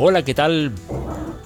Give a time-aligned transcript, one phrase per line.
[0.00, 0.70] Hola, ¿qué tal?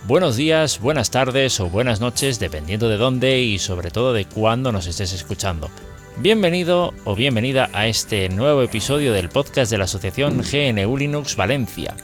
[0.05, 4.73] Buenos días, buenas tardes o buenas noches, dependiendo de dónde y sobre todo de cuándo
[4.73, 5.71] nos estés escuchando.
[6.19, 11.97] Bienvenido o bienvenida a este nuevo episodio del podcast de la Asociación GNU Linux Valencia.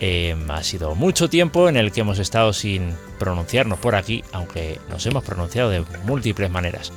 [0.00, 4.80] Eh, ha sido mucho tiempo en el que hemos estado sin pronunciarnos por aquí, aunque
[4.90, 6.92] nos hemos pronunciado de múltiples maneras.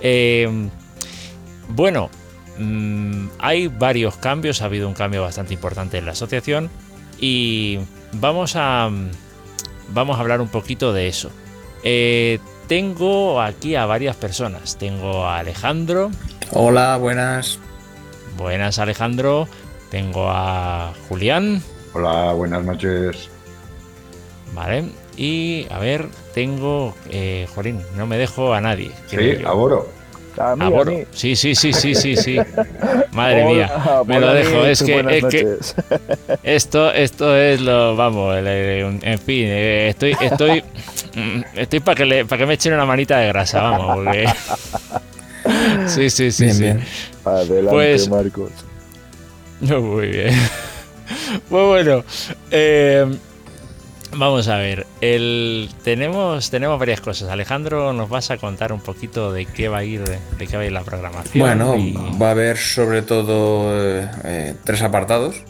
[0.00, 0.48] Eh,
[1.68, 2.10] bueno,
[2.58, 6.68] mm, hay varios cambios, ha habido un cambio bastante importante en la asociación
[7.20, 7.78] y
[8.14, 8.90] vamos a,
[9.88, 11.30] vamos a hablar un poquito de eso.
[11.82, 14.76] Eh, tengo aquí a varias personas.
[14.78, 16.10] Tengo a Alejandro.
[16.50, 17.58] Hola, buenas.
[18.36, 19.48] Buenas, Alejandro.
[19.90, 21.62] Tengo a Julián.
[21.92, 23.28] Hola, buenas noches.
[24.52, 24.90] Vale.
[25.16, 26.94] Y a ver, tengo.
[27.10, 28.90] Eh, Jolín, no me dejo a nadie.
[29.06, 29.88] Sí, Aboro.
[30.38, 30.90] A mí, A a Boro.
[30.92, 31.04] mí.
[31.12, 32.38] Sí, sí, sí, sí, sí, sí.
[33.12, 34.02] Madre Hola, mía.
[34.06, 34.64] Me lo dejo.
[34.66, 35.56] Es que, es que
[36.42, 37.94] esto, esto es lo.
[37.96, 40.64] Vamos, el- el- en fin, eh, estoy, estoy.
[41.54, 44.26] Estoy para que, le- para que me echen una manita de grasa, vamos, porque.
[45.86, 46.62] Sí, sí, sí, Bien, sí.
[46.62, 46.84] bien.
[47.24, 48.50] Adelante, Pues- Marcos.
[49.60, 50.34] No, Muy bien.
[51.50, 52.02] Pues bueno,
[52.50, 53.06] eh,
[54.16, 54.86] vamos a ver.
[55.00, 57.28] El, tenemos, tenemos varias cosas.
[57.30, 60.62] Alejandro, nos vas a contar un poquito de qué va a ir, de qué va
[60.62, 61.38] a ir la programación.
[61.46, 65.42] Bueno, y- va a haber sobre todo eh, eh, tres apartados.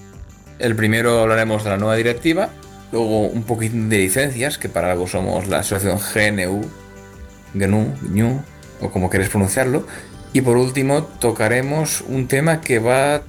[0.59, 2.49] El primero hablaremos de la nueva directiva,
[2.93, 6.63] luego un poquitín de licencias, que para algo somos la asociación GNU,
[7.55, 8.43] GNU, GNU,
[8.81, 9.87] o como queréis pronunciarlo.
[10.33, 13.23] Y por último tocaremos un tema que va,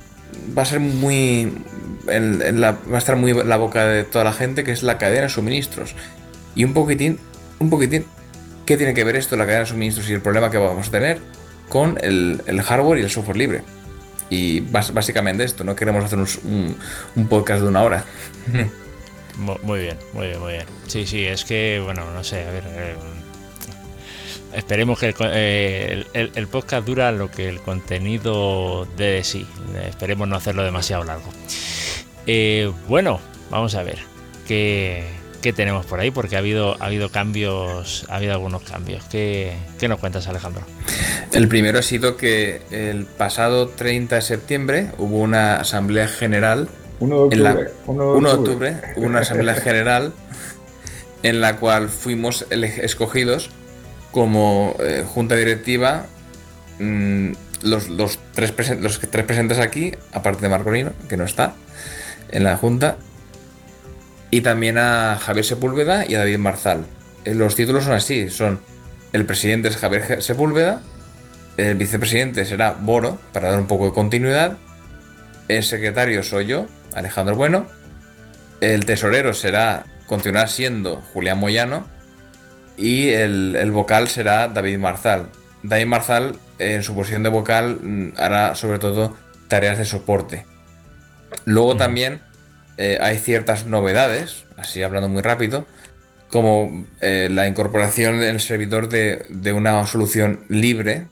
[0.57, 1.53] va a ser muy...
[2.07, 4.83] en- la- va a estar muy en la boca de toda la gente, que es
[4.83, 5.95] la cadena de suministros.
[6.55, 7.19] Y un poquitín,
[7.59, 8.05] un poquitín,
[8.65, 10.91] ¿qué tiene que ver esto, la cadena de suministros y el problema que vamos a
[10.91, 11.19] tener
[11.69, 13.61] con el, el hardware y el software libre?
[14.29, 16.75] Y básicamente esto, no queremos hacer un, un-
[17.15, 18.05] un podcast de una hora.
[19.37, 20.65] Mu- Muy bien, muy bien, muy bien.
[20.87, 22.63] Sí, sí, es que, bueno, no sé, a ver.
[22.67, 22.95] eh,
[24.55, 29.47] esperemos que el, co- eh, el- el- podcast dura lo que el contenido de sí.
[29.87, 31.29] Esperemos no hacerlo demasiado largo.
[32.27, 33.19] Eh, bueno,
[33.51, 33.99] vamos a ver
[34.47, 35.03] qué,
[35.41, 39.03] qué tenemos por ahí, porque ha habido, ha habido cambios, ha habido algunos cambios.
[39.05, 40.63] ¿Qué, qué nos cuentas, Alejandro?
[41.31, 47.27] El primero ha sido que el pasado 30 de septiembre hubo una asamblea general 1
[47.27, 47.71] de En la- octubre.
[47.87, 50.13] 1 de octubre hubo una asamblea general
[51.23, 53.49] en la cual fuimos escogidos
[54.15, 56.05] como eh, junta directiva
[56.79, 57.33] mm,
[57.63, 61.53] los, los tres los tres presentes aquí, aparte de Marcolino, que no está
[62.29, 62.95] en la junta,
[64.31, 66.85] y también a Javier Sepúlveda y a David Marzal.
[67.25, 68.61] Eh, Los títulos son así, son
[69.11, 70.81] el presidente es Javier Sepúlveda,
[71.57, 74.57] el vicepresidente será Boro, para dar un poco de continuidad,
[75.49, 77.67] el secretario soy yo, Alejandro Bueno.
[78.61, 81.93] El tesorero será, continuará siendo Julián Moyano.
[82.77, 85.29] Y el, el vocal será David Marzal.
[85.63, 89.15] David Marzal, en su posición de vocal, mm, hará sobre todo
[89.47, 90.45] tareas de soporte.
[91.45, 92.21] Luego también
[92.77, 95.65] eh, hay ciertas novedades, así hablando muy rápido,
[96.29, 101.07] como eh, la incorporación en el servidor de, de una solución libre,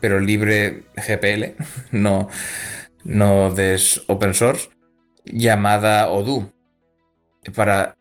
[0.00, 2.28] pero libre GPL, no,
[3.04, 4.70] no de open source,
[5.24, 6.52] llamada Odoo,
[7.54, 7.96] para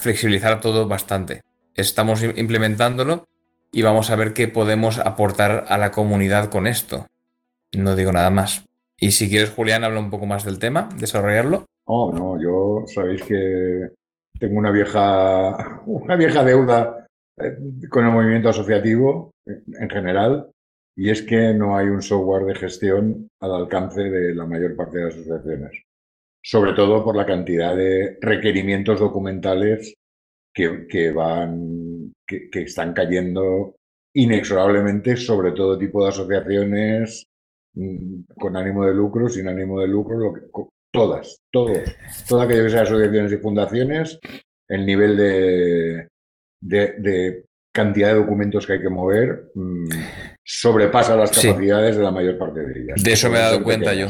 [0.00, 1.40] flexibilizar todo bastante.
[1.74, 3.26] Estamos im- implementándolo
[3.72, 7.06] y vamos a ver qué podemos aportar a la comunidad con esto.
[7.74, 8.64] No digo nada más.
[8.98, 11.66] Y si quieres, Julián, habla un poco más del tema, desarrollarlo.
[11.86, 13.90] Oh, no, yo sabéis que
[14.38, 17.06] tengo una vieja, una vieja deuda
[17.38, 17.56] eh,
[17.88, 20.48] con el movimiento asociativo en general,
[20.94, 24.98] y es que no hay un software de gestión al alcance de la mayor parte
[24.98, 25.82] de las asociaciones.
[26.44, 29.94] Sobre todo por la cantidad de requerimientos documentales
[30.54, 33.76] que, que van, que, que están cayendo
[34.14, 37.24] inexorablemente sobre todo tipo de asociaciones
[37.74, 40.40] mm, con ánimo de lucro, sin ánimo de lucro, lo que,
[40.92, 41.78] todas, todos,
[42.28, 44.18] todo aquello que asociaciones y fundaciones,
[44.68, 46.08] el nivel de,
[46.60, 47.44] de, de
[47.74, 49.88] cantidad de documentos que hay que mover mm,
[50.44, 51.48] sobrepasa las Sí.
[51.48, 53.02] capacidades de la mayor parte de ellas.
[53.02, 54.08] De eso me he dado cuenta yo.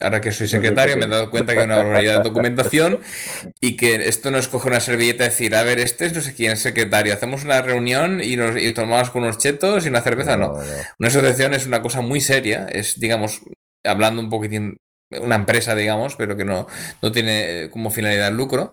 [0.00, 3.00] Ahora que soy secretario me he dado cuenta que hay una barbaridad de documentación
[3.60, 6.20] y que esto no es coger una servilleta y decir, a ver, este es no
[6.20, 10.00] sé quién es secretario, hacemos una reunión y nos tomamos con unos chetos y una
[10.02, 10.52] cerveza, no.
[10.98, 13.40] Una asociación es una cosa muy seria, es, digamos,
[13.84, 14.76] hablando un poquitín,
[15.10, 16.66] una empresa, digamos, pero que no,
[17.02, 18.72] no tiene como finalidad el lucro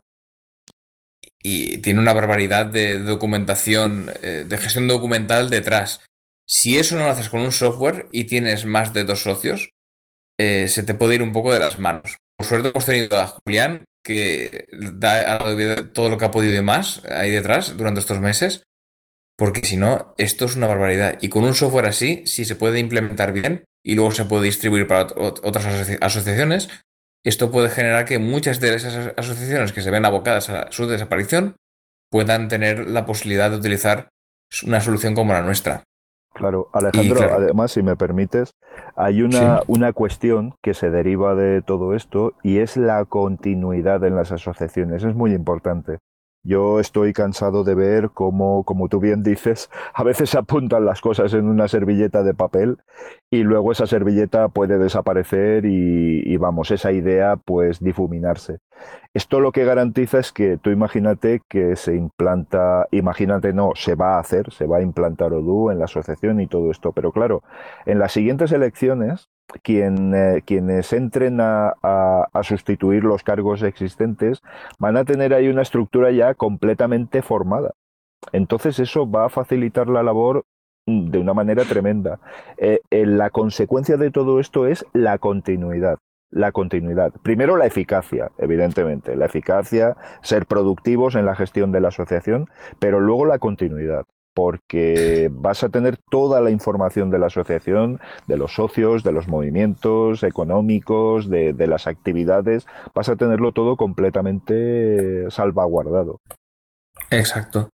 [1.41, 6.01] y tiene una barbaridad de documentación, eh, de gestión documental detrás.
[6.47, 9.74] Si eso no lo haces con un software y tienes más de dos socios,
[10.39, 12.17] eh, se te puede ir un poco de las manos.
[12.37, 15.39] Por suerte hemos tenido a Julián, que da
[15.93, 18.63] todo lo que ha podido y más ahí detrás durante estos meses,
[19.37, 21.17] porque si no, esto es una barbaridad.
[21.21, 24.87] Y con un software así, si se puede implementar bien y luego se puede distribuir
[24.87, 25.65] para otras
[26.01, 26.69] asociaciones,
[27.25, 31.55] esto puede generar que muchas de esas asociaciones que se ven abocadas a su desaparición
[32.11, 34.09] puedan tener la posibilidad de utilizar
[34.63, 35.83] una solución como la nuestra.
[36.35, 38.51] Claro, Alejandro, además, si me permites,
[38.97, 44.17] hay una, una cuestión que se deriva de todo esto y es la continuidad en
[44.17, 45.05] las asociaciones.
[45.05, 45.99] Es muy importante.
[46.47, 51.01] Yo estoy cansado de ver cómo, como tú bien dices, a veces se apuntan las
[51.01, 52.77] cosas en una servilleta de papel
[53.31, 58.59] y luego esa servilleta puede desaparecer y, vamos, esa idea pues difuminarse.
[59.15, 64.17] Esto lo que garantiza es que tú imagínate que se implanta, imagínate no, se va
[64.17, 67.41] a hacer, se va a implantar Odoo en la asociación y todo esto, pero claro,
[67.87, 69.29] en las siguientes elecciones
[69.63, 71.73] eh, quienes entren a,
[72.43, 74.41] sustituir los cargos existentes
[74.79, 77.71] van a tener ahí una estructura ya completamente formada.
[78.31, 80.45] Entonces eso va a facilitar la labor
[80.87, 82.19] mm, de una manera tremenda.
[82.57, 85.97] Eh, eh, la consecuencia de todo esto es la continuidad.
[86.31, 87.13] La continuidad.
[87.23, 89.15] Primero la eficacia, evidentemente.
[89.15, 92.49] La eficacia, ser productivos en la gestión de la asociación,
[92.79, 94.05] pero luego la continuidad
[94.35, 99.27] porque vas a tener toda la información de la asociación, de los socios, de los
[99.29, 106.19] movimientos económicos, de, las actividades, vas a tenerlo todo completamente salvaguardado.
[107.09, 107.69] Exacto.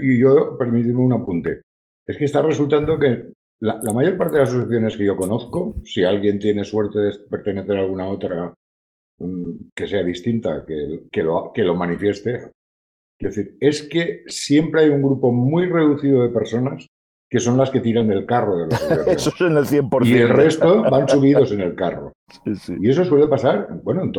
[0.00, 1.62] Y yo, permíteme un apunte.
[2.04, 6.02] Es que está resultando que la, mayor parte de las asociaciones que yo conozco, si
[6.02, 8.52] alguien tiene suerte de pertenecer a alguna otra
[9.18, 12.50] mm, que sea distinta, que, lo, que lo manifieste,
[13.18, 16.86] es decir, es que siempre hay un grupo muy reducido de personas
[17.30, 20.06] que son las que tiran del carro de los Eso es en el 100%.
[20.06, 22.12] Y el resto van subidos en el carro.
[22.80, 24.10] Y eso suele pasar, bueno,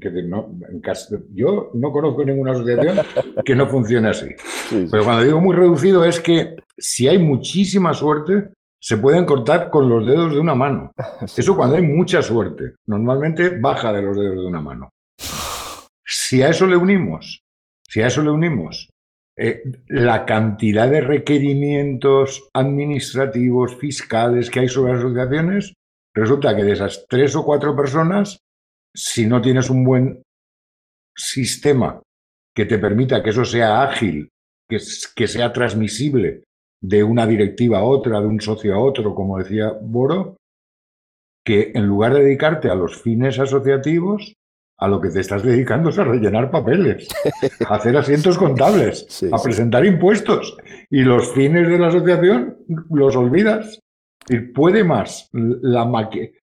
[0.00, 0.82] que no, en
[1.32, 2.98] yo no conozco ninguna asociación
[3.44, 4.28] que no funcione así.
[4.90, 9.88] Pero cuando digo muy reducido es que si hay muchísima suerte, se pueden cortar con
[9.88, 10.92] los dedos de una mano.
[11.22, 12.74] Eso cuando hay mucha suerte.
[12.86, 14.90] Normalmente baja de los dedos de una mano.
[16.04, 17.44] Si a eso le unimos
[17.90, 18.88] si a eso le unimos
[19.36, 25.74] eh, la cantidad de requerimientos administrativos, fiscales que hay sobre las asociaciones,
[26.14, 28.38] resulta que de esas tres o cuatro personas,
[28.94, 30.22] si no tienes un buen
[31.16, 32.00] sistema
[32.54, 34.28] que te permita que eso sea ágil,
[34.68, 34.78] que,
[35.16, 36.44] que sea transmisible
[36.80, 40.36] de una directiva a otra, de un socio a otro, como decía Boro,
[41.44, 44.34] que en lugar de dedicarte a los fines asociativos,
[44.80, 47.06] a lo que te estás dedicando es a rellenar papeles,
[47.68, 50.56] a hacer asientos contables, a presentar impuestos.
[50.90, 52.56] Y los fines de la asociación
[52.90, 53.78] los olvidas.
[54.28, 56.08] Y puede más la,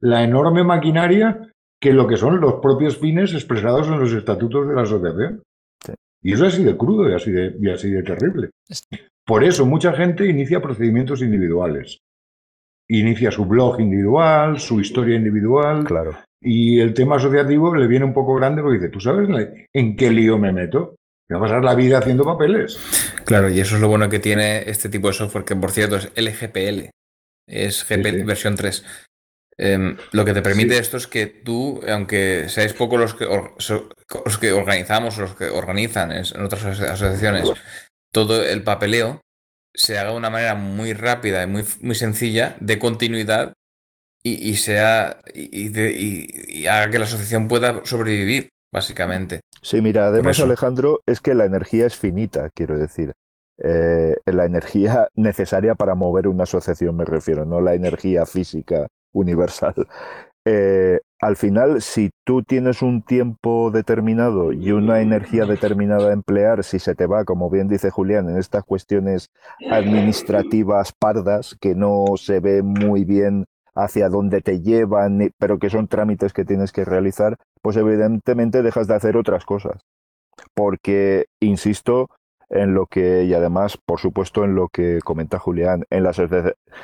[0.00, 1.50] la enorme maquinaria
[1.80, 5.42] que lo que son los propios fines expresados en los estatutos de la asociación.
[6.22, 8.50] Y eso es así de crudo y así de, y así de terrible.
[9.24, 11.98] Por eso mucha gente inicia procedimientos individuales.
[12.88, 16.16] Inicia su blog individual, su historia individual, claro.
[16.40, 19.28] Y el tema asociativo le viene un poco grande porque dice, ¿tú sabes
[19.73, 20.97] en qué lío me meto?
[21.28, 22.78] Me va a pasar la vida haciendo papeles.
[23.25, 25.97] Claro, y eso es lo bueno que tiene este tipo de software, que por cierto
[25.97, 26.90] es LGPL,
[27.47, 28.85] es GP versión 3.
[29.59, 34.38] Em, lo que te permite esto es que tú, aunque seáis pocos los que, los
[34.38, 37.52] que organizamos, los que organizan en otras asociaciones,
[38.11, 39.20] todo el papeleo
[39.75, 43.52] se haga de una manera muy rápida y muy, muy sencilla de continuidad
[44.22, 49.40] y, sea y, haga que la asociación pueda sobrevivir, básicamente.
[49.62, 53.12] Sí, mira, además Alejandro, es que la energía es finita, quiero decir.
[53.62, 59.74] Eh, la energía necesaria para mover una asociación, me refiero, no la energía física universal.
[60.46, 66.64] Eh, al final, si tú tienes un tiempo determinado y una energía determinada a emplear,
[66.64, 69.28] si se te va, como bien dice Julián, en estas cuestiones
[69.70, 73.44] administrativas pardas que no se ve muy bien
[73.84, 78.87] hacia dónde te llevan, pero que son trámites que tienes que realizar, pues evidentemente dejas
[78.87, 79.82] de hacer otras cosas.
[80.54, 82.08] Porque, insisto,
[82.50, 86.12] en lo que, y además, por supuesto, en lo que comenta Julián, en la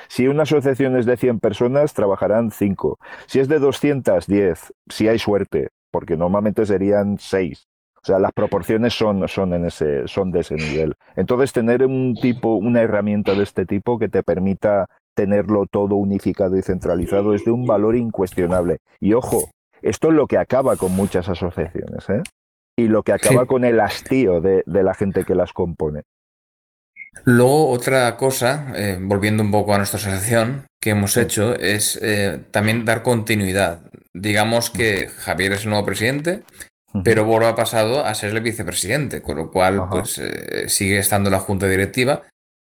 [0.08, 2.98] si una asociación es de 100 personas, trabajarán 5.
[3.26, 7.66] Si es de 200, 10, si hay suerte, porque normalmente serían 6.
[7.96, 10.94] O sea, las proporciones son, son, ese, son de ese nivel.
[11.16, 16.56] Entonces, tener un tipo, una herramienta de este tipo que te permita tenerlo todo unificado
[16.56, 18.78] y centralizado es de un valor incuestionable.
[19.00, 19.50] Y ojo,
[19.82, 22.22] esto es lo que acaba con muchas asociaciones, ¿eh?
[22.76, 26.02] Y lo que acaba con el hastío de, la gente que las compone.
[27.24, 32.38] Luego, otra cosa, eh, volviendo un poco a nuestra asociación, que hemos hecho es eh,
[32.50, 33.80] también dar continuidad.
[34.12, 36.42] Digamos que Javier es el nuevo presidente,
[37.02, 41.30] pero Boro ha pasado a ser el vicepresidente, con lo cual pues eh, sigue estando
[41.30, 42.22] la junta directiva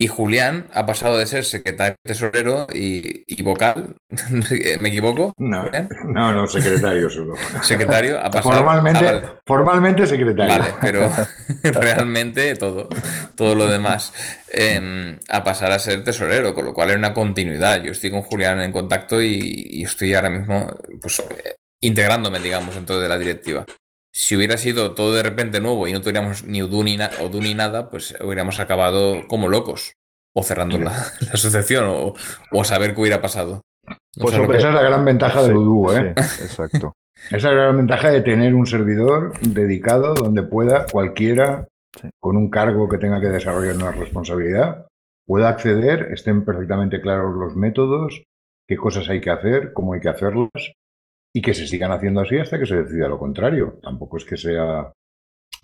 [0.04, 3.96] y Julián ha pasado de ser secretario tesorero y, vocal.
[4.82, 5.32] ¿Me equivoco?
[5.38, 5.64] No,
[6.04, 7.36] no, no, secretario solo.
[7.62, 8.56] Secretario ha pasado.
[8.56, 10.58] Formalmente, formalmente secretario.
[10.58, 11.10] Vale, pero
[11.64, 12.90] realmente todo,
[13.38, 14.12] todo lo demás.
[14.50, 17.82] Em, a pasar a ser tesorero, con lo cual hay una continuidad.
[17.82, 20.68] Yo estoy con Julián en contacto y, estoy ahora mismo
[21.02, 23.66] pues, eh, integrándome, digamos, en de la directiva
[24.14, 27.90] si hubiera sido todo de repente nuevo y no tuviéramos ni Udu ni, ni nada,
[27.90, 29.94] pues hubiéramos acabado como locos.
[30.36, 30.92] O cerrando la,
[31.34, 33.62] asociación, o, a saber qué hubiera pasado.
[34.20, 36.10] pues esa es la gran ventaja de Udu, ¿eh?
[36.18, 36.94] exacto.
[37.28, 41.68] Esa es la gran ventaja de tener un servidor dedicado donde pueda cualquiera,
[42.20, 44.88] con un cargo que tenga que desarrollar una responsabilidad,
[45.26, 48.24] pueda acceder, estén perfectamente claros los métodos,
[48.68, 50.74] qué cosas hay que hacer, cómo hay que hacerlas,
[51.34, 53.80] y que se sigan haciendo así hasta que se decida lo contrario.
[53.82, 54.92] Tampoco es que sea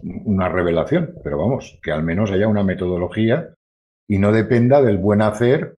[0.02, 3.54] una revelación, pero vamos, que al menos haya una metodología
[4.08, 5.76] y no dependa del buen hacer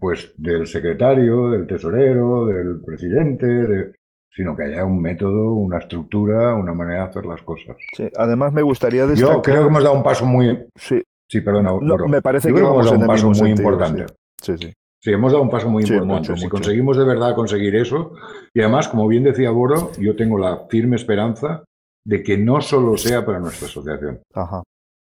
[0.00, 3.92] pues del secretario, del tesorero, del presidente,
[4.30, 7.76] sino que haya un método, una estructura, una manera de hacer las cosas.
[7.92, 9.36] Sí, además me gustaría destacar...
[9.36, 10.66] Yo creo que hemos dado un paso muy...
[10.76, 11.72] Sí, sí perdona.
[12.08, 14.06] me parece que, hemos dado un paso muy importante.
[14.40, 14.66] Sí, sí.
[14.66, 14.72] Sí,
[15.12, 16.36] hemos dado un paso muy importante.
[16.36, 18.12] si conseguimos de verdad conseguir eso,
[18.54, 21.64] y además, como bien decía Boro, yo tengo la firme esperanza
[22.06, 24.20] de que no solo sea para nuestra asociación,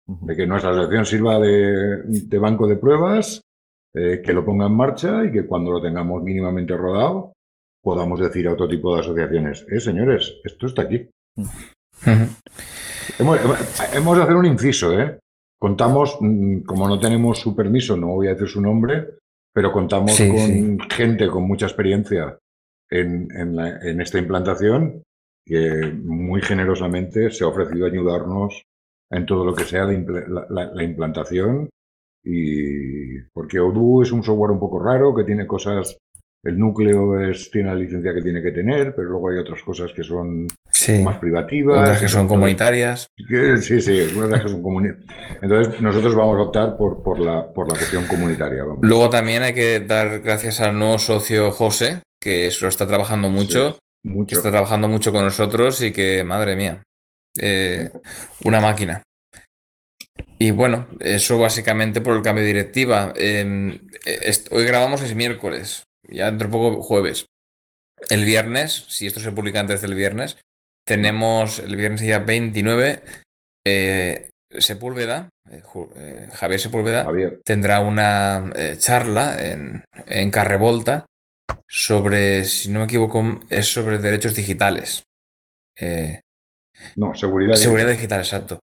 [0.06, 3.42] de que nuestra asociación sirva de, banco de pruebas,
[3.94, 7.32] eh, que lo ponga en marcha y que cuando lo tengamos mínimamente rodado,
[7.82, 11.08] podamos decir a otro tipo de asociaciones, eh, señores, esto está aquí.
[13.18, 13.38] hemos,
[13.92, 15.18] hemos, de hacer un inciso, ¿eh?
[15.60, 19.18] Contamos, mm, como no tenemos su permiso, no voy a decir su nombre,
[19.52, 22.38] pero contamos con gente con mucha experiencia
[22.90, 25.02] en, en, esta implantación
[25.44, 28.64] que muy generosamente se ha ofrecido a ayudarnos
[29.10, 31.68] en todo lo que sea la, implantación.
[32.24, 35.98] Y porque Odoo es un software un poco raro que tiene cosas
[36.44, 39.92] el núcleo es, tiene la licencia que tiene que tener, pero luego hay otras cosas
[39.92, 40.48] que son
[41.04, 41.80] más privativas.
[41.80, 43.06] Otras que son comunitarias.
[43.60, 45.06] Sí, sí, otras que son comunitarias.
[45.40, 48.64] Entonces, nosotros vamos a optar por, por, la, por la cuestión comunitaria.
[48.80, 53.78] Luego también hay que dar gracias al nuevo socio José, que eso está trabajando mucho,
[54.02, 54.36] mucho.
[54.36, 56.82] está trabajando mucho con nosotros y que, madre mía,
[57.40, 57.88] eh,
[58.44, 59.02] una máquina.
[60.40, 63.12] Y bueno, eso básicamente por el cambio de directiva.
[63.14, 63.78] Em,
[64.50, 67.26] hoy grabamos es miércoles ya dentro de poco jueves.
[68.10, 70.38] El viernes, si esto se publica antes del viernes,
[70.86, 73.02] tenemos el viernes día 29,
[73.66, 74.28] eh,
[74.58, 75.62] Sepúlveda, eh,
[75.96, 77.08] eh, Javier Sepúlveda,
[77.44, 81.06] tendrá una eh, charla en, en Carrevolta
[81.68, 85.04] sobre, si no me equivoco, es sobre derechos digitales.
[86.96, 88.20] no, seguridad, seguridad digital.
[88.20, 88.60] exacto.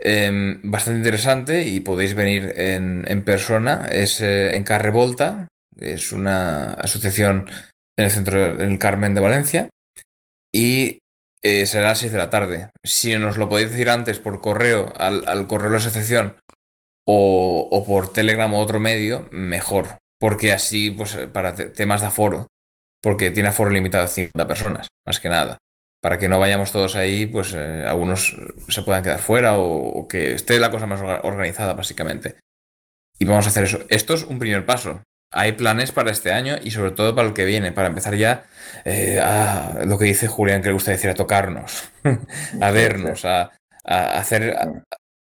[0.00, 3.86] Em, bastante interesante y podéis venir en, en persona.
[3.90, 5.48] Es en Carrevolta,
[5.78, 7.48] es una asociación
[7.96, 9.68] en el centro del Carmen de Valencia
[10.54, 10.98] y
[11.42, 12.70] eh, será a las 6 de la tarde.
[12.84, 16.36] Si nos lo podéis decir antes por correo, al, correo de la asociación
[17.06, 19.98] o, por Telegram o otro medio, mejor.
[20.20, 22.46] Porque así, pues para temas de aforo,
[23.02, 25.58] porque tiene aforo limitado a 50 personas, más que nada.
[26.00, 28.36] Para que no vayamos todos ahí, pues eh, algunos
[28.68, 32.36] se puedan quedar fuera o que esté la cosa más organizada, básicamente.
[33.18, 33.80] Y vamos a hacer eso.
[33.88, 35.02] Esto es un primer paso
[35.32, 38.44] hay planes para este año y sobre todo para el que viene, para empezar ya
[38.84, 41.90] eh, a lo que dice Julián, que le gusta decir, a tocarnos,
[42.60, 43.50] a vernos, a,
[43.84, 44.56] hacer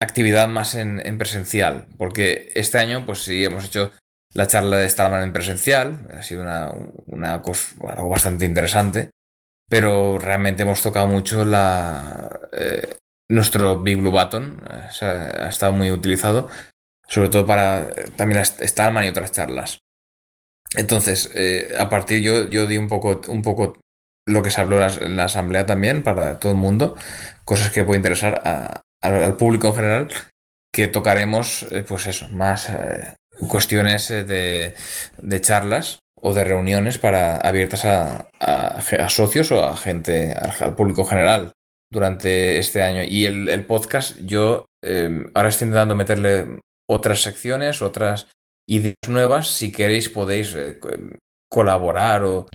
[0.00, 1.86] actividad más en, presencial.
[1.98, 3.92] Porque este año, pues sí, hemos hecho
[4.32, 6.42] la charla de Stallman en presencial, ha sido
[7.06, 9.10] una, cosa, algo bastante interesante,
[9.68, 12.96] pero realmente hemos tocado mucho la, eh,
[13.28, 16.48] nuestro Big Blue Button, ha estado muy utilizado,
[17.06, 19.80] sobre todo para también Stallman y otras charlas.
[20.76, 23.78] Entonces, eh, a partir yo, yo di un poco, un poco
[24.26, 26.96] lo que se habló en la asamblea también para todo el mundo,
[27.44, 30.08] cosas que pueden interesar al público en general.
[30.72, 33.16] que tocaremos, eh, pues eso, más eh,
[33.48, 34.74] cuestiones de,
[35.40, 41.52] charlas o de reuniones para abiertas a, socios o a gente, al, público general
[41.90, 43.02] durante este año.
[43.02, 44.66] Y el, podcast, yo
[45.34, 48.28] ahora estoy intentando meterle otras secciones, otras
[48.70, 49.48] ideas nuevas.
[49.48, 50.56] Si queréis, podéis
[51.50, 52.46] colaborar o,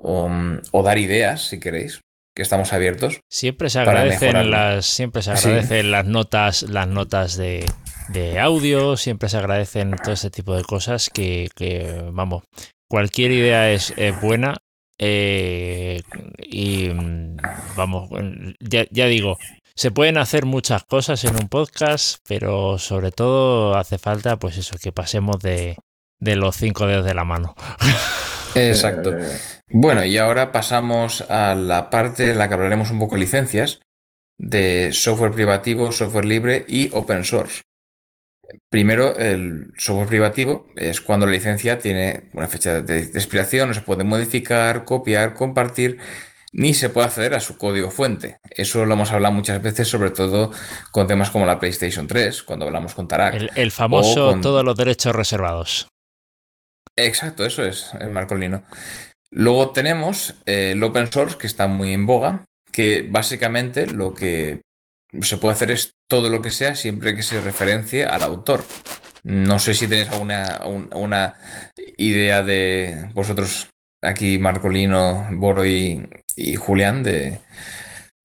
[0.00, 2.00] o, dar ideas, si queréis
[2.36, 3.20] que estamos abiertos.
[3.30, 7.64] Siempre se agradecen las, siempre se agradecen las notas, las notas de,
[8.08, 12.42] de, audio, siempre se agradecen todo ese tipo de cosas que, que vamos,
[12.88, 14.56] cualquier idea es, buena.
[14.96, 16.02] Eh,
[16.38, 16.90] y
[17.76, 18.08] vamos,
[18.60, 19.38] ya, ya digo,
[19.76, 24.76] se pueden hacer muchas cosas en un podcast, pero sobre todo hace falta, pues eso,
[24.80, 25.76] que pasemos de,
[26.20, 27.54] los cinco dedos de la mano.
[28.54, 29.16] Exacto.
[29.68, 33.80] Bueno, y ahora pasamos a la parte en la que hablaremos un poco de licencias
[34.38, 37.62] de software privativo, software libre y open source.
[38.68, 43.80] Primero, el software privativo es cuando la licencia tiene una fecha de, expiración, no se
[43.80, 45.98] puede modificar, copiar, compartir,
[46.54, 48.38] ni se puede acceder a su código fuente.
[48.48, 50.52] Eso lo hemos hablado muchas veces, sobre todo
[50.92, 53.50] con temas como la PlayStation 3, cuando hablamos con Tarak.
[53.56, 55.88] El, famoso todos los derechos reservados.
[56.96, 58.62] Exacto, eso es el Marcolino.
[59.32, 64.60] Luego tenemos eh, el open source, que está muy en boga, que básicamente lo que
[65.22, 68.64] se puede hacer es todo lo que sea siempre que se referencie al autor.
[69.24, 70.60] No sé si tenéis alguna
[70.92, 71.34] una
[71.96, 73.70] idea de vosotros
[74.02, 76.06] aquí, Marcolino, Boro y,
[76.56, 77.40] Julián, de,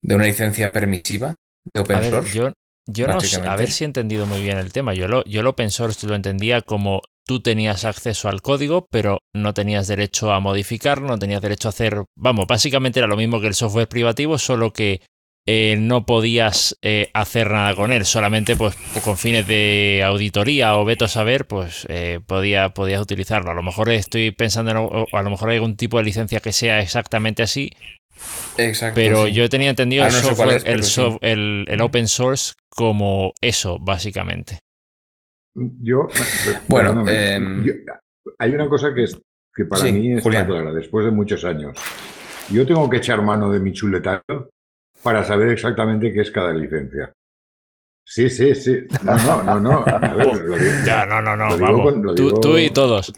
[0.02, 1.34] una licencia permisiva
[1.72, 2.36] de open source.
[2.36, 2.52] Yo,
[2.86, 4.94] yo no sé, a ver si he entendido muy bien el tema.
[4.94, 9.20] Yo lo, yo el open source lo entendía como tú tenías acceso al código, pero
[9.34, 13.40] no tenías derecho a modificarlo, no tenías derecho a hacer, vamos, básicamente era lo mismo
[13.40, 15.00] que el software privativo, solo que
[15.46, 20.84] eh, no podías eh, hacer nada con él, solamente pues con fines de auditoría o
[20.84, 23.50] veto a saber, pues eh, podía, podías utilizarlo.
[23.50, 24.76] A lo mejor estoy pensando en,
[25.12, 27.70] a lo mejor hay algún tipo de licencia que sea exactamente así.
[28.58, 30.62] Exacto, pero yo tenía entendido el, software,
[31.22, 34.60] el, el open source como eso, básicamente.
[35.54, 36.08] Yo,
[36.68, 37.64] bueno, em,
[38.38, 39.20] hay una cosa que, es,
[39.54, 41.76] que para mí está clara, después de muchos años.
[42.50, 44.50] Yo tengo que echar mano de mi chuletario
[45.02, 47.12] para saber exactamente qué es cada licencia.
[48.04, 48.78] Sí, sí, sí.
[49.04, 49.84] No, no, no, no.
[50.84, 51.56] ya, no, no, no.
[51.58, 52.14] Vamos.
[52.40, 53.12] tú, y todos.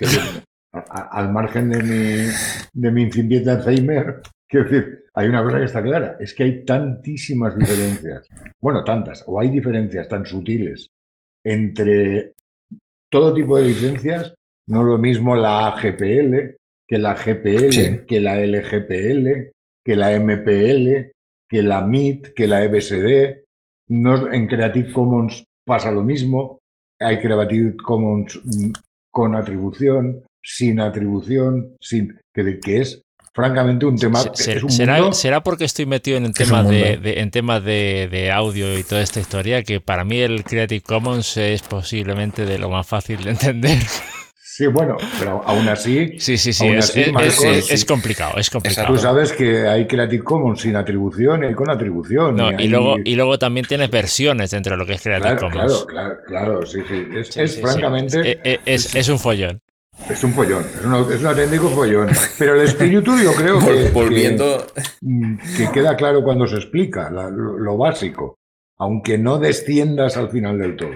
[0.72, 2.32] al margen de mi,
[2.72, 4.20] de mi incipiente Alzheimer,
[4.52, 8.28] quiero decir, hay una cosa que está clara, es que hay tantísimas diferencias.
[8.60, 10.88] Bueno, tantas, o hay diferencias tan sutiles
[11.42, 12.34] entre
[13.10, 14.34] todo tipo de licencias,
[14.68, 19.50] no es lo mismo la AGPL que la GPL, que la LGPL,
[19.84, 21.10] que la MPL,
[21.48, 23.44] que la MIT, que la EBSD.
[23.88, 26.58] No, en Creative Commons pasa lo mismo.
[27.00, 28.38] Hay Creative Commons
[29.10, 34.20] con atribución, sin atribución, sin que, que es francamente un tema.
[35.12, 39.20] ¿Será, porque estoy metido en el tema de, en temas de, audio y toda esta
[39.20, 43.78] historia que para mí el Creative Commons es posiblemente de lo más fácil de entender.
[44.54, 46.18] Sí, bueno, pero aún así.
[46.18, 48.88] Sí, sí, sí, es, complicado, es complicado.
[48.88, 52.38] Tú sabes que hay Creative Commons sin atribución y con atribución.
[52.58, 55.86] y, luego, y luego también tienes versiones dentro de lo que es Creative Commons.
[55.86, 57.06] Claro, claro, claro, sí, sí.
[57.34, 58.60] Es, francamente.
[58.66, 59.62] es un follón.
[60.08, 62.10] Es un follón, es, un auténtico follón.
[62.38, 64.66] Pero el espíritu yo creo que, Volviendo...
[65.00, 68.38] Mm, que, queda claro cuando se explica lo, básico,
[68.78, 70.90] aunque no desciendas al final del todo.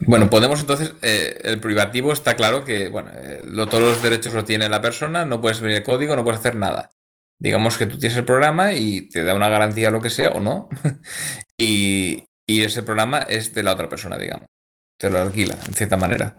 [0.00, 4.44] Bueno, podemos entonces, eh, el privativo está claro que, bueno, eh, todos los derechos lo
[4.44, 6.90] tiene la persona, no puedes ver el código, no puedes hacer nada.
[7.38, 10.40] Digamos que tú tienes el programa y te da una garantía lo que sea o
[10.40, 10.68] no,
[11.58, 14.48] y ese programa es de la otra persona, digamos
[14.98, 16.36] te lo alquila, en cierta manera.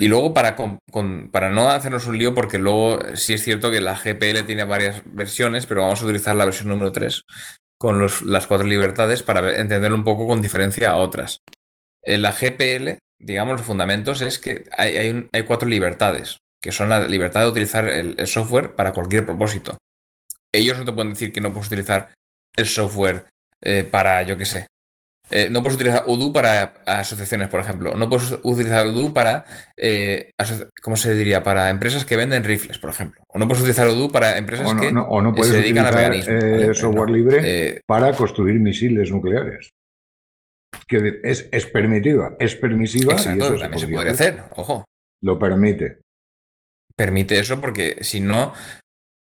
[0.00, 0.56] Y luego, para,
[1.30, 5.02] para no hacernos un lío, porque luego sí es cierto que la GPL tiene varias
[5.06, 7.22] versiones, pero vamos a utilizar la versión número 3
[7.80, 11.40] con las cuatro libertades para entenderlo un poco con diferencia a otras.
[12.02, 17.08] En la GPL, digamos, los fundamentos es que hay, hay, cuatro libertades, que son la
[17.08, 19.78] libertad de utilizar el, software para cualquier propósito.
[20.52, 22.12] Ellos no te pueden decir que no puedes utilizar
[22.54, 23.26] el software
[23.62, 24.66] eh, para, yo qué sé,
[25.30, 27.94] eh, no puedes utilizar Odoo para asociaciones, por ejemplo.
[27.94, 29.44] No puedes utilizar Odoo para,
[29.76, 30.32] eh,
[30.82, 31.42] ¿cómo se diría?
[31.42, 33.22] Para empresas que venden rifles, por ejemplo.
[33.28, 36.34] O no puedes utilizar Odoo para empresas que se dedican a veganismo.
[36.34, 39.70] Eh, software libre para construir misiles nucleares.
[40.86, 43.12] Que es, es permitiva, es permisiva.
[43.12, 44.84] Exacto, también se podría hacer, ojo.
[45.22, 45.98] Lo permite.
[46.96, 48.52] Permite eso porque si no,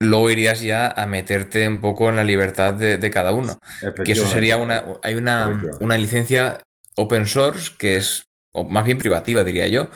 [0.01, 3.59] luego irías ya a meterte un poco en la libertad de, cada uno.
[4.05, 4.85] Que eso sería una.
[5.03, 6.61] Hay una, una licencia
[6.97, 9.89] open source que es, o más bien privativa, diría yo,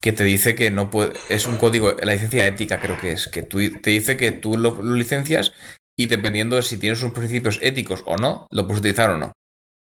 [0.00, 1.12] que te dice que no puede.
[1.28, 4.56] Es un código, la licencia ética creo que es, que tú, te dice que tú
[4.56, 5.52] lo, licencias
[5.96, 9.32] y dependiendo de si tienes unos principios éticos o no, lo puedes utilizar o no.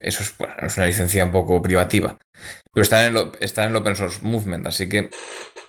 [0.01, 2.19] Eso es, es una licencia un poco privativa.
[2.73, 5.11] Pero está en, el, está en el open source movement, así que,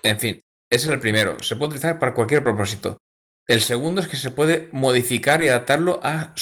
[0.02, 1.36] en fin, ese es el primero.
[1.42, 2.96] Se puede utilizar para cualquier propósito.
[3.48, 6.34] El segundo es que se puede modificar y adaptarlo a,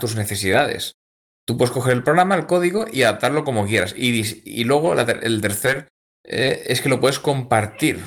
[0.00, 0.92] tus necesidades.
[1.46, 3.94] Tú puedes coger el programa, el código y adaptarlo como quieras.
[3.96, 5.88] Y, luego el tercer
[6.24, 8.00] eh, es que lo puedes compartir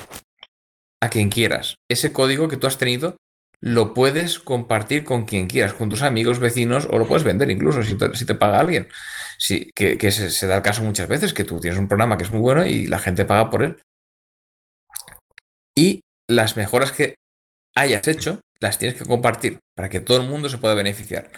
[1.02, 1.76] a quien quieras.
[1.90, 3.16] Ese código que tú has tenido
[3.60, 7.82] lo puedes compartir con quien quieras, con tus amigos, vecinos, o lo puedes vender incluso
[7.84, 8.88] si te, paga alguien.
[9.38, 12.32] Sí, que, se, da el caso muchas veces, que tú tienes un programa que es
[12.32, 13.80] muy bueno y la gente paga por él.
[15.76, 17.14] Y las mejoras que
[17.74, 21.30] hayas hecho, las tienes que compartir para que todo el mundo se pueda beneficiar.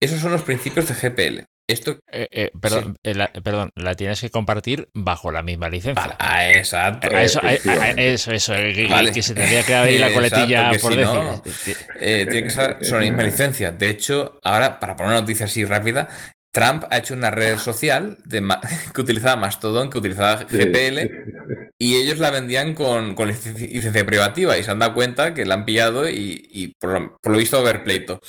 [0.00, 1.44] Esos son los principios de GPL.
[1.68, 6.16] Esto, eh, eh, perdón, eh, la, perdón, la tienes que compartir bajo la misma licencia.
[6.18, 7.06] Ah, exacto.
[7.06, 11.76] eso, eso, eso, que, se tendría que abrir la coletilla por decir.
[11.96, 13.70] tiene que ser sobre la misma licencia.
[13.70, 16.08] De hecho, ahora, para poner una noticia así rápida,
[16.52, 18.46] Trump ha hecho una red social de,
[18.94, 24.70] que utilizaba Mastodon, que utilizaba GPL, y ellos la vendían con, licencia privativa y se
[24.70, 28.20] han dado cuenta que la han pillado y, por, lo, visto haber pleito.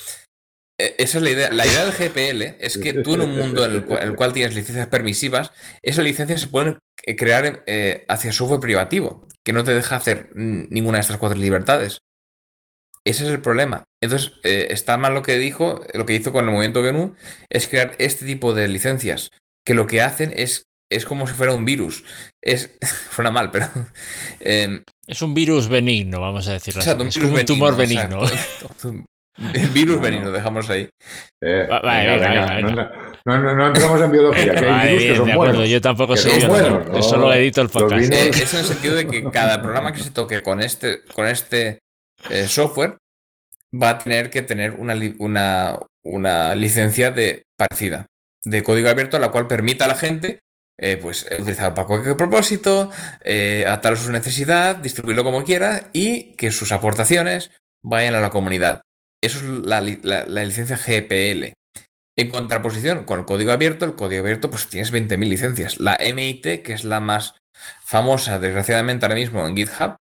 [0.78, 1.50] E, esa es la idea.
[1.52, 4.86] La idea del GPL es que tú en un mundo en el cual, tienes licencias
[4.86, 6.78] permisivas, esas licencias se pueden
[7.16, 12.02] crear eh, hacia software privativo, que no te deja hacer ninguna de estas cuatro libertades.
[13.04, 13.84] Ese es el problema.
[14.00, 17.14] Entonces, eh, está mal lo que dijo, lo que hizo con el movimiento GNU,
[17.50, 19.30] es crear este tipo de licencias,
[19.66, 22.04] que lo que hacen es, es como si fuera un virus.
[22.40, 22.78] Es,
[23.14, 23.68] suena mal, pero...
[24.40, 26.90] Em, es un virus benigno, vamos a decirlo así.
[26.90, 28.22] es un tumor benigno.
[29.72, 30.88] virus benigno, dejamos ahí.
[31.40, 35.68] no, entramos en biología, que hay virus que son buenos.
[35.68, 38.12] Yo tampoco soy biólogo, solo edito el podcast.
[38.12, 41.80] Es en el sentido de que cada programa que se toque con este, con este
[42.30, 42.98] eh, software
[43.74, 48.06] va a tener que tener una, una, una, licencia de parecida,
[48.44, 50.40] de código abierto, la cual permita a la gente
[50.78, 52.90] eh, pues, utilizarlo para cualquier propósito,
[53.24, 57.50] eh, a su necesidad, distribuirlo como quiera y que sus aportaciones
[57.82, 58.82] vayan a la comunidad.
[59.22, 61.52] Eso es la, licencia GPL.
[62.18, 65.80] En contraposición con el código abierto, el código abierto pues tienes 20.000 licencias.
[65.80, 67.36] La MIT, que es la más
[67.84, 69.96] famosa, desgraciadamente ahora mismo en GitHub,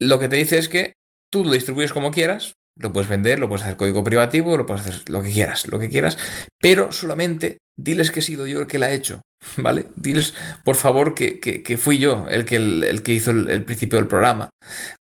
[0.00, 0.94] lo que te dice es que
[1.30, 4.86] Tú lo distribuyes como quieras, lo puedes vender, lo puedes hacer código privativo, lo puedes
[4.86, 6.16] hacer lo que quieras, lo que quieras,
[6.60, 9.22] pero solamente diles que he sido yo el que la he hecho,
[9.56, 9.86] ¿vale?
[9.96, 14.50] Diles, por favor, que, fui yo el que, el, hizo el, principio del programa,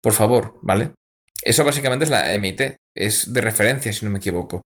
[0.02, 0.92] por favor, ¿vale?
[1.44, 4.64] Eso básicamente es la MIT, es de referencia, si no me equivoco.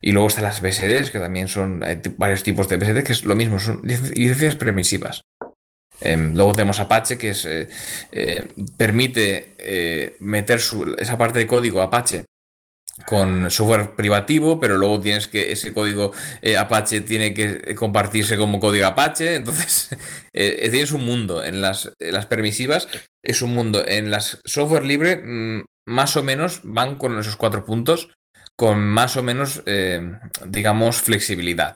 [0.00, 1.84] Y luego están las BSDs, que también son
[2.16, 5.22] varios tipos de BSD, que es lo mismo, son licencias permisivas.
[6.00, 7.68] Em, luego tenemos Apache, que es, eh,
[8.12, 10.60] eh, permite eh, meter
[10.98, 12.24] esa parte de código Apache
[13.06, 16.12] con software privativo, pero luego tienes que ese código
[16.56, 19.34] Apache tiene que compartirse como código Apache.
[19.36, 19.96] Entonces,
[20.32, 21.42] tienes un mundo.
[21.42, 22.88] En las, las, permisivas
[23.22, 23.84] es un mundo.
[23.86, 28.10] En las software libre, mm, más o menos van con esos cuatro puntos,
[28.56, 29.64] con más o menos,
[30.46, 31.74] digamos, flexibilidad.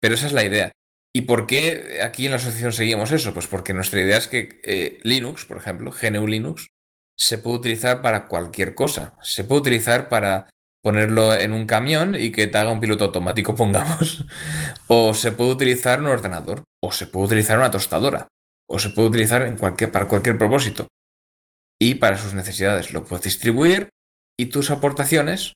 [0.00, 0.72] Pero esa es la idea.
[1.14, 3.34] ¿Y por qué aquí en la asociación seguimos eso?
[3.34, 6.68] Pues porque nuestra idea es que eh, Linux, por ejemplo, GNU Linux,
[7.16, 9.14] se puede utilizar para cualquier cosa.
[9.22, 10.48] Se puede utilizar para
[10.82, 14.24] ponerlo en un camión y que te haga un piloto automático, pongamos.
[14.88, 16.64] O se puede utilizar en un ordenador.
[16.82, 18.28] O se puede utilizar una tostadora.
[18.66, 19.56] O se puede utilizar
[19.92, 20.88] para cualquier propósito.
[21.78, 22.92] Y para sus necesidades.
[22.92, 23.90] Lo puedes distribuir
[24.38, 25.52] y tus aportaciones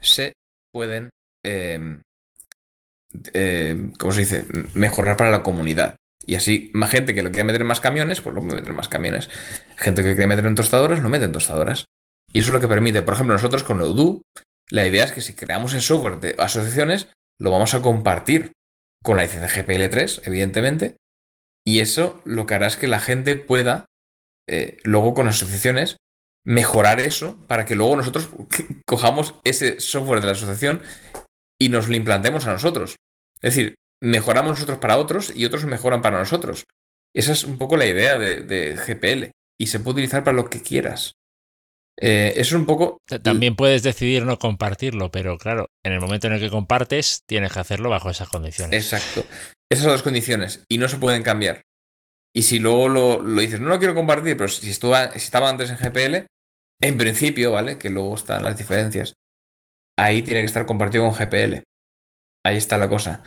[0.00, 0.32] se
[0.72, 1.10] pueden
[1.44, 2.02] em,
[3.32, 4.44] eh, ¿cómo se dice?
[4.74, 5.96] Mejorar para la comunidad.
[6.26, 8.76] Y así, más gente que lo quiere meter en más camiones, pues lo meter en
[8.76, 9.28] más camiones.
[9.76, 11.84] Gente que quiere meter en tostadoras, lo mete en tostadoras.
[12.32, 14.22] Y eso es lo que permite, por ejemplo, nosotros con Odoo,
[14.70, 18.52] la idea es que si creamos el software de asociaciones, lo vamos a compartir
[19.02, 20.96] con la licencia GPL3, evidentemente.
[21.66, 23.86] Y eso lo que hará es que la gente pueda,
[24.48, 25.98] eh, luego con asociaciones,
[26.44, 28.30] mejorar eso para que luego nosotros
[28.86, 30.82] cojamos ese software de la asociación
[31.60, 32.96] y nos lo implantemos a nosotros.
[33.44, 36.64] Es decir, mejoramos nosotros para otros y otros mejoran para nosotros.
[37.14, 39.30] Esa es un poco la idea de, GPL.
[39.60, 41.12] Y se puede utilizar para lo que quieras.
[42.00, 42.98] Eh, eso es un poco.
[43.22, 47.52] También puedes decidir no compartirlo, pero claro, en el momento en el que compartes, tienes
[47.52, 48.74] que hacerlo bajo esas condiciones.
[48.82, 49.24] Exacto.
[49.70, 51.62] Esas son las condiciones y no se pueden cambiar.
[52.34, 55.76] Y si luego lo, dices, no lo quiero compartir, pero si, si estaba antes en
[55.76, 56.26] GPL,
[56.80, 57.78] en principio, ¿vale?
[57.78, 59.14] Que luego están las diferencias.
[59.96, 61.62] Ahí tiene que estar compartido con GPL.
[62.44, 63.22] Ahí está la cosa.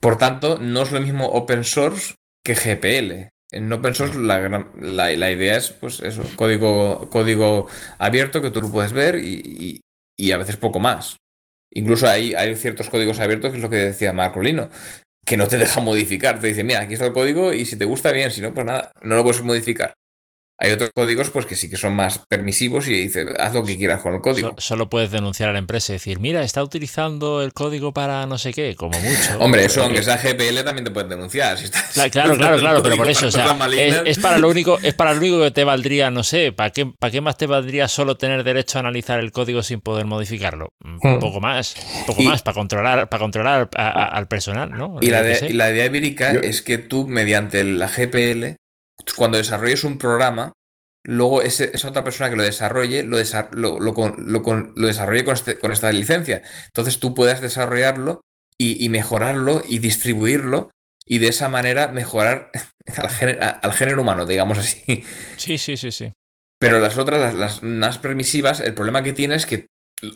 [0.00, 3.28] Por tanto, no es lo mismo open source que GPL.
[3.52, 8.92] En open source la, idea es, pues eso, código, código abierto que tú lo puedes
[8.92, 9.82] ver y,
[10.32, 11.16] a veces poco más.
[11.72, 14.70] Incluso hay, hay ciertos códigos abiertos, que es lo que decía Marco Lino,
[15.26, 16.40] que no te deja modificar.
[16.40, 18.66] Te dice, mira, aquí está el código y si te gusta bien, si no, pues
[18.66, 19.94] nada, no lo puedes modificar.
[20.62, 23.78] Hay otros códigos pues que sí que son más permisivos y dice, haz lo que
[23.78, 24.54] quieras con el código.
[24.58, 28.36] Solo puedes denunciar a la empresa y decir, mira, está utilizando el código para no
[28.36, 29.38] sé qué, como mucho.
[29.38, 31.56] Hombre, eso aunque sea GPL también te pueden denunciar.
[32.10, 33.56] claro, claro, claro, pero por eso, o sea,
[34.04, 36.84] es, para lo único, es para lo único que te valdría, no sé, ¿para qué,
[36.84, 40.74] ¿para qué más te valdría solo tener derecho a analizar el código sin poder modificarlo?
[40.84, 41.20] Un hmm.
[41.20, 44.98] poco más, un poco más, para controlar, para controlar al personal, ¿no?
[45.00, 48.59] Y la, de, la idea ibérica es que tú, mediante la GPL,
[49.14, 50.52] cuando desarrolles un programa,
[51.04, 56.42] luego esa otra persona que lo desarrolle lo, lo, desarrolle este, con, esta licencia.
[56.66, 58.20] Entonces tú puedas desarrollarlo
[58.58, 60.70] y, mejorarlo y distribuirlo
[61.06, 62.50] y de esa manera mejorar
[63.62, 65.04] al género, humano, digamos así.
[65.36, 66.12] Sí, sí, sí, sí.
[66.58, 69.66] Pero las otras, las, más permisivas, el problema que tiene es que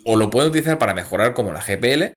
[0.04, 2.12] o lo pueden utilizar para mejorar como la GPL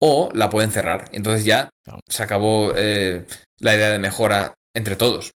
[0.00, 1.06] o la pueden cerrar.
[1.12, 1.70] Entonces ya
[2.08, 3.24] se acabó eh,
[3.58, 5.32] la idea de mejora entre todos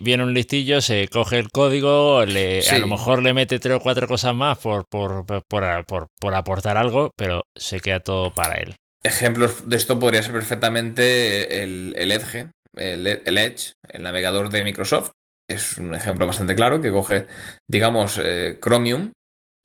[0.00, 3.80] viene, un listillo, se coge el código, le, a lo mejor le mete tres o
[3.80, 8.76] cuatro cosas más por, por, por, aportar algo, pero se queda todo para él.
[9.02, 15.10] Ejemplos de esto podría ser perfectamente el, Edge, el, Edge, el navegador de Microsoft.
[15.48, 17.26] Es un ejemplo bastante claro que coge,
[17.66, 19.12] digamos, eh, Chromium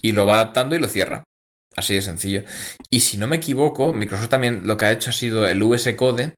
[0.02, 1.24] y lo va adaptando y lo cierra.
[1.76, 2.44] Así de sencillo.
[2.89, 5.96] Y si no me equivoco, Microsoft también lo que ha hecho ha sido el VS
[5.96, 6.36] Code,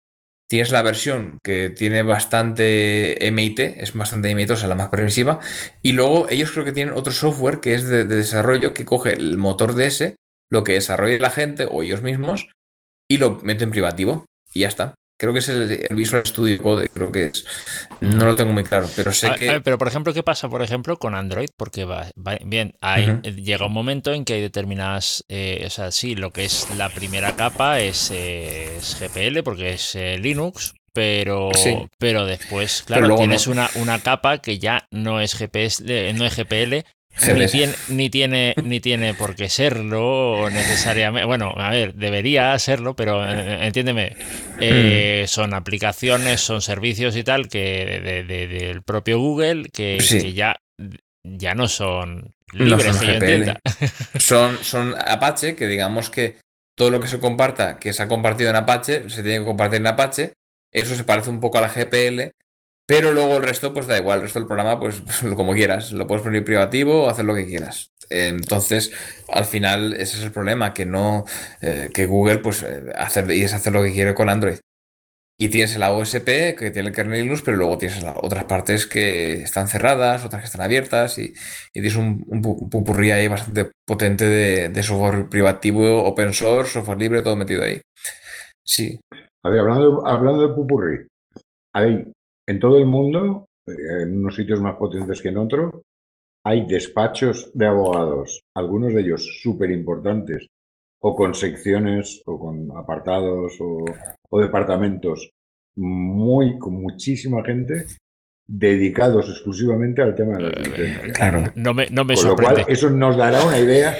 [0.48, 5.40] Tienes la versión que tiene bastante MIT, es bastante MITosa, la más permisiva.
[5.82, 9.38] Y luego ellos creo que tienen otro software que es de, desarrollo que coge el
[9.38, 10.16] motor de ese,
[10.52, 12.50] lo que desarrolla la gente o ellos mismos,
[13.10, 14.26] y lo mete en privativo.
[14.54, 14.94] Y ya está.
[15.18, 17.46] Creo que es el, Visual Studio Code, creo que es.
[18.02, 19.62] No lo tengo muy claro, pero sé que.
[19.62, 21.50] pero, por ejemplo, ¿qué pasa, por ejemplo, con Android?
[21.56, 22.08] Porque va,
[22.44, 25.24] bien, hay, llega un momento en que hay determinadas.
[25.30, 30.18] Eh, o sea, sí, lo que es la primera capa es, GPL, porque es eh,
[30.18, 31.50] Linux, pero,
[31.98, 36.86] pero después, claro, tienes una, una capa que ya no es GPS, no es GPL,
[37.34, 41.26] ni tiene, ni tiene, ni tiene por qué serlo necesariamente.
[41.26, 44.16] Bueno, a ver, debería serlo, pero eh, entiéndeme.
[44.60, 45.28] Eh, mm.
[45.28, 50.00] son aplicaciones, son servicios y tal que del propio Google que,
[50.34, 50.58] ya,
[51.24, 52.98] ya no son libres,
[54.20, 56.38] son, son Apache, que digamos que
[56.76, 59.80] todo lo que se comparta, que se ha compartido en Apache, se tiene que compartir
[59.80, 60.34] en Apache.
[60.72, 62.32] Eso se parece un poco a la GPL,
[62.88, 65.02] pero luego el resto, pues da igual, el resto del programa, pues,
[65.36, 67.92] como quieras, lo puedes poner privativo o hacer lo que quieras.
[68.10, 68.92] Entonces,
[69.30, 71.26] al final, ese es el problema, que no,
[71.62, 74.58] eh, que Google, pues, eh, hacer, y es hacer lo que quiere con Android.
[75.38, 79.42] Y tienes el OSP, que tiene el kernel Linux, pero luego tienes otras partes que
[79.42, 81.34] están cerradas, otras que están abiertas, y,
[81.74, 87.36] tienes un, un, pupurrí ahí bastante potente de, software privativo, open source, software libre, todo
[87.36, 87.82] metido ahí.
[88.64, 89.00] Sí.
[89.44, 91.08] A ver, hablando, hablando de pupurrí,
[91.74, 92.06] hay
[92.48, 95.82] en todo el mundo, eh, en unos sitios más potentes que en otros,
[96.46, 100.48] hay despachos de abogados, algunos de ellos súper importantes,
[101.02, 105.32] o con secciones, o con apartados, o, departamentos,
[105.78, 107.86] muy, con muchísima gente,
[108.48, 111.18] dedicados exclusivamente al tema de la licencias.
[111.18, 113.96] Claro, no me, no me con Lo cual, eso nos dará una idea,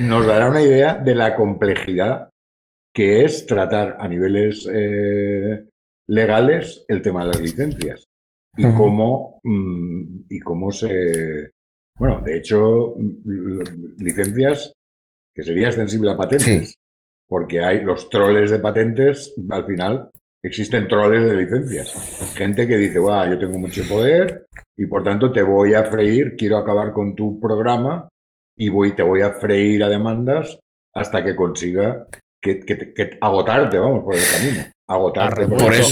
[0.00, 2.30] nos dará una idea de la complejidad
[2.94, 5.64] que es tratar a niveles eh,
[6.10, 8.06] legales el tema de las licencias.
[8.56, 11.52] Y cómo mm, y cómo se
[11.96, 14.72] bueno de hecho mm, licencias
[15.32, 16.74] que sería extensible a patentes
[17.28, 20.10] porque hay los troles de patentes al final
[20.42, 21.92] existen troles de licencias.
[22.34, 24.46] Gente que dice va yo tengo mucho poder
[24.76, 28.08] y por tanto te voy a freír quiero acabar con tu programa
[28.56, 30.58] y voy te voy a freír a demandas
[30.92, 32.08] hasta que consiga
[32.42, 35.32] que agotarte vamos por el camino agotar.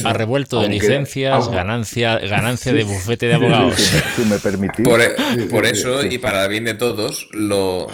[0.05, 3.77] Ha revuelto, de licencias, ganancia, ganancia de bufete de abogados.
[3.77, 4.87] si me permitís.
[4.87, 7.87] Por, eso, y para el bien de todos, lo.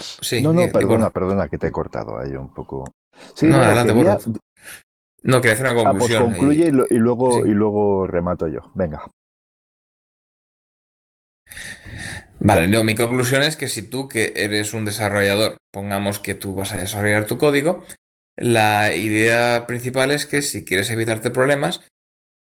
[0.43, 2.91] no, no, perdona, perdona que te he cortado ahí un poco.
[3.35, 4.19] Sí, no, adelante, quería...
[5.23, 6.23] No, quería hacer una ah, pues conclusión.
[6.25, 8.71] concluye y, luego, y luego remato yo.
[8.75, 9.07] Venga.
[12.41, 16.55] Vale, no, mi conclusión es que si tú que eres un desarrollador, pongamos que tú
[16.55, 17.85] vas a desarrollar tu código,
[18.37, 21.81] la idea principal es que si quieres evitarte problemas,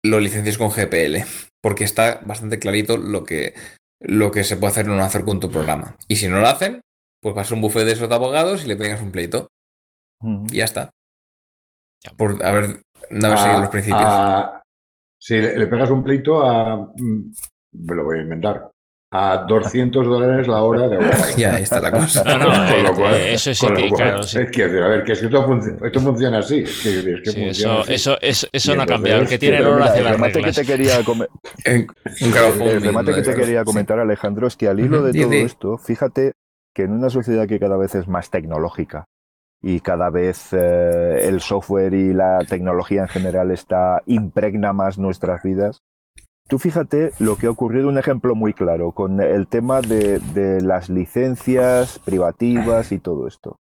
[0.03, 1.23] lo licencies con GPL,
[1.61, 3.53] porque está bastante clarito lo que,
[3.99, 5.95] lo que se puede hacer o no hacer con tu programa.
[6.07, 6.81] Y si no lo hacen,
[7.21, 9.47] pues vas a un buffet de esos de abogados y le pegas un pleito.
[10.51, 10.91] Y ya está.
[12.17, 14.11] Por haber no seguido los principios.
[15.19, 16.77] si le, pegas un pleito a.
[16.77, 17.33] Mm,
[17.73, 18.70] me lo voy a inventar
[19.13, 21.37] a 200 dólares la hora de abogado.
[21.37, 22.23] ya, ahí está la cosa.
[22.23, 24.23] No, no, con lo cual, eso sí que, claro.
[24.23, 24.39] Sí.
[24.39, 26.59] Es que, a ver, que esto, funciona, esto funciona así.
[26.59, 27.93] Es que, es que sí, funciona eso, así.
[27.93, 29.21] eso, eso, no ha cambiado.
[29.21, 30.55] El que tiene el oro hace las reglas.
[30.55, 30.97] Que te quería
[31.65, 31.87] el,
[32.61, 36.33] el remate que te quería comentar, Alejandro, es que al hilo de todo esto, fíjate
[36.73, 39.05] que en una sociedad que cada vez es más tecnológica
[39.61, 45.43] y cada vez eh, el software y la tecnología en general está impregna más nuestras
[45.43, 45.81] vidas,
[46.51, 50.89] Tú fíjate lo que ha ocurrido, un ejemplo muy claro, con el tema de, las
[50.89, 53.55] licencias privativas y todo esto.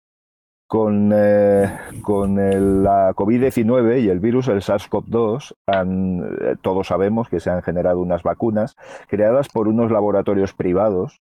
[0.67, 1.71] Con, eh,
[2.01, 2.37] con
[2.83, 8.23] la COVID-19 y el virus, el SARS-CoV-2, eh, todos sabemos que se han generado unas
[8.23, 8.75] vacunas
[9.07, 11.21] creadas por unos laboratorios privados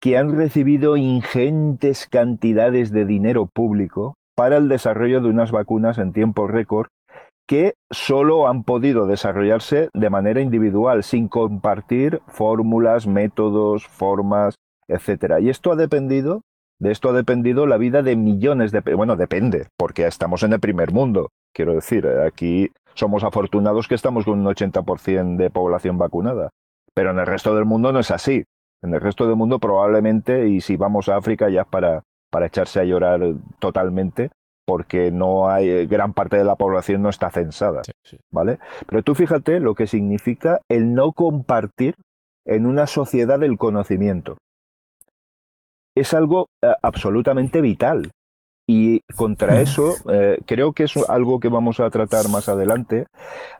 [0.00, 6.12] que han recibido ingentes cantidades de dinero público para el desarrollo de unas vacunas en
[6.12, 6.88] tiempo récord
[7.46, 14.56] que solo han podido desarrollarse de manera individual, sin compartir fórmulas, métodos, formas,
[14.88, 15.40] etcétera.
[15.40, 16.42] Y esto ha dependido,
[16.78, 20.60] de esto ha dependido la vida de millones de, bueno, depende, porque estamos en el
[20.60, 21.30] primer mundo.
[21.54, 26.50] Quiero decir, aquí somos afortunados que estamos con un 80% de población vacunada,
[26.94, 28.44] pero en el resto del mundo no es así.
[28.82, 32.80] En el resto del mundo probablemente, y si vamos a África ya para, para echarse
[32.80, 33.20] a llorar
[33.60, 34.30] totalmente,
[34.64, 37.82] porque no hay eh, gran parte de la población no está censada,
[38.30, 38.58] ¿vale?
[38.86, 41.96] Pero tú fíjate lo que significa el no compartir
[42.46, 44.38] en una sociedad del conocimiento.
[45.96, 48.10] Es algo eh, absolutamente vital.
[48.68, 53.06] Y contra eso, eh, creo que es algo que vamos a tratar más adelante.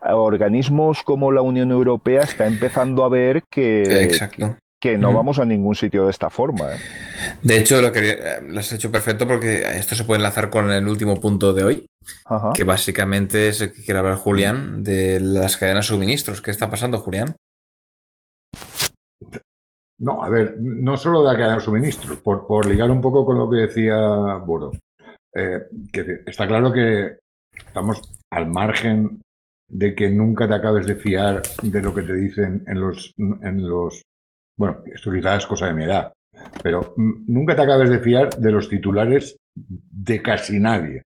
[0.00, 5.44] Organismos como la Unión Europea está empezando a ver que, Exacto que no vamos a
[5.44, 6.74] ningún sitio de esta forma.
[6.74, 6.78] ¿eh?
[7.40, 8.18] De hecho, lo, que,
[8.48, 11.86] lo has hecho perfecto porque esto se puede enlazar con el último punto de hoy,
[12.52, 16.42] que básicamente es el que quiere hablar Julián de las cadenas de suministros.
[16.42, 17.36] ¿Qué está pasando, Julián?
[20.00, 23.24] No, a ver, no solo de la cadena de suministros, por, por ligar un poco
[23.24, 23.96] con lo que decía
[24.44, 24.72] Boro.
[25.32, 25.60] Eh,
[25.92, 27.18] que está claro que
[27.56, 29.20] estamos al margen
[29.68, 33.68] de que nunca te acabes de fiar de lo que te dicen en los, en
[33.68, 34.02] los
[34.58, 36.12] bueno, esto quizás es cosa de mi edad,
[36.62, 41.02] pero nunca te acabes de fiar de los titulares de casi nadie.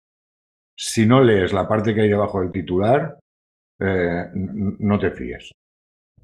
[0.77, 3.17] Si no lees la parte que hay debajo del titular,
[3.79, 5.51] eh, no te fíes.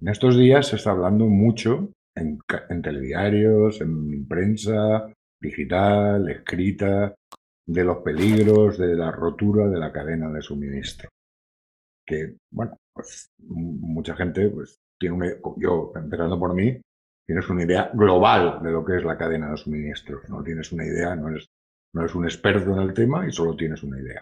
[0.01, 7.15] En estos días se está hablando mucho en, en telediarios, en prensa digital, escrita,
[7.65, 11.09] de los peligros de la rotura de la cadena de suministro.
[12.05, 16.79] Que, bueno, pues mucha gente pues, tiene un, yo, empezando por mí,
[17.31, 20.29] tienes una idea global de lo que es la cadena de suministros.
[20.29, 21.47] No tienes una idea, no eres,
[21.93, 24.21] no eres un experto en el tema y solo tienes una idea.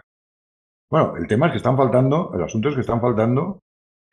[0.88, 3.58] Bueno, el tema es que están faltando, el asunto es que están faltando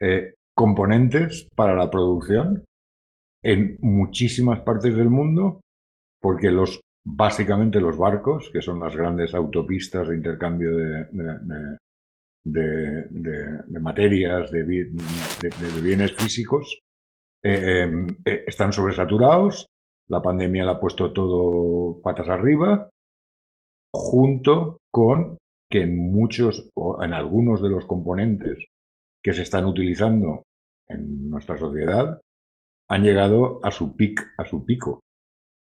[0.01, 2.65] eh, componentes para la producción
[3.43, 5.61] en muchísimas partes del mundo,
[6.19, 11.05] porque los básicamente los barcos, que son las grandes autopistas de intercambio de,
[12.43, 14.63] de materias, de,
[15.83, 16.79] bienes físicos,
[17.43, 19.67] em, eh, están sobresaturados,
[20.09, 22.89] la pandemia le ha puesto todo patas arriba,
[23.93, 25.37] junto con
[25.69, 28.65] que en muchos o en algunos de los componentes
[29.21, 30.43] que se están utilizando
[30.87, 32.21] en nuestra sociedad
[32.89, 35.01] han llegado a su pic, a su pico.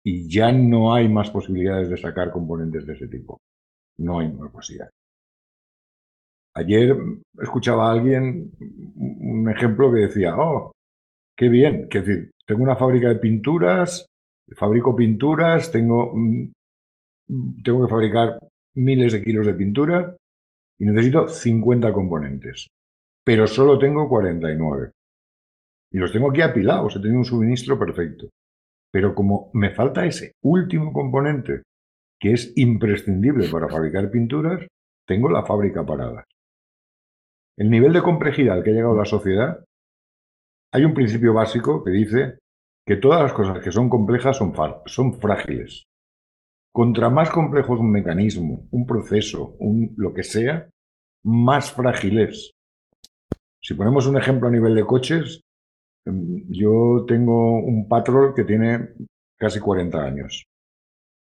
[0.05, 3.39] Y ya no hay más posibilidades de sacar componentes de ese tipo.
[3.99, 4.93] No hay más posibilidades.
[6.57, 6.95] Ayer
[7.41, 8.53] escuchaba a alguien
[8.97, 10.73] un ejemplo que decía, oh,
[11.37, 14.07] Qué bien, que decir, tengo una fábrica de pinturas,
[14.57, 16.53] fabrico pinturas, tengo, mm,
[17.64, 18.38] tengo que fabricar
[18.75, 20.16] miles de kilos de pintura
[20.79, 22.68] y necesito 50 componentes,
[23.25, 24.92] pero solo tengo 49.
[25.92, 28.29] Y los tengo aquí apilados, he tenido un suministro perfecto.
[28.92, 31.62] Pero como me falta ese último componente,
[32.20, 34.67] que es imprescindible para fabricar pinturas,
[35.06, 36.25] tengo la fábrica parada.
[37.56, 39.65] El nivel de complejidad al que ha llegado la sociedad
[40.75, 42.38] hay un principio básico que dice
[42.85, 44.52] que todas las cosas que son complejas son,
[44.87, 45.85] son frágiles.
[46.72, 50.68] Contra más complejo es un mecanismo, un proceso, un, lo que sea,
[51.22, 52.50] más frágil es.
[53.62, 55.42] Si ponemos un ejemplo a nivel de coches,
[56.06, 58.94] em, yo tengo un Patrol que tiene
[59.38, 60.44] casi 40 años.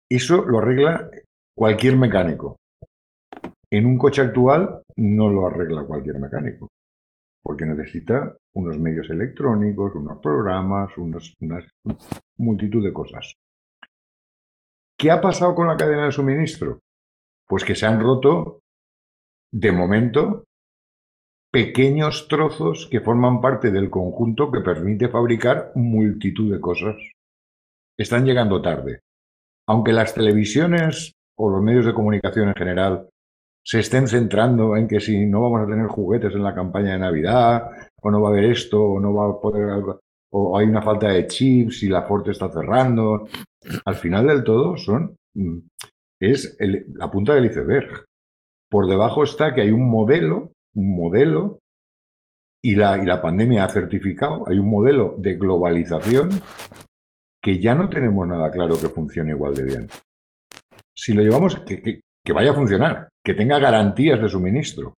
[0.08, 1.10] Eso lo arregla
[1.56, 2.58] cualquier mecánico.
[3.72, 6.68] En un coche actual no lo arregla cualquier mecánico,
[7.42, 11.20] porque necesita unos medios electrónicos, unos programas, una
[12.38, 13.36] multitud de cosas.
[14.98, 16.80] ¿Qué ha pasado con la cadena de suministro?
[17.48, 18.60] Pues que se han roto,
[19.52, 20.44] de momento,
[21.52, 26.96] pequeños trozos que forman parte del conjunto que permite fabricar multitud de cosas.
[27.98, 29.02] Están llegando tarde.
[29.68, 33.09] Aunque las televisiones o los medios de comunicación en general
[33.70, 37.00] se estén centrando en que si no vamos a tener juguetes en la campaña de
[37.00, 37.70] Navidad,
[38.02, 39.84] o no va a haber esto, o no va a poder,
[40.32, 43.28] o hay una falta de chips y la Forte está cerrando.
[43.86, 45.60] Al final del todo son mm,
[46.20, 46.58] es
[46.96, 48.06] la punta del iceberg.
[48.72, 51.60] Por debajo está que hay un modelo, un modelo,
[52.64, 56.32] y la, y la pandemia ha certificado, hay un modelo de globalización
[57.40, 59.88] que ya no tenemos nada claro que funcione igual de bien.
[60.96, 61.62] Si lo llevamos,
[62.34, 64.94] vaya a funcionar, que tenga garantías de suministro.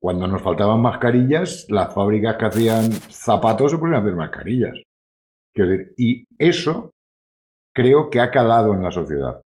[0.00, 4.82] Cuando nos faltaban mascarillas, las fábricas que hacían zapatos se ponían a hacer mascarillas.
[5.96, 6.90] Y eso
[7.74, 9.40] creo que ha calado en la sociedad.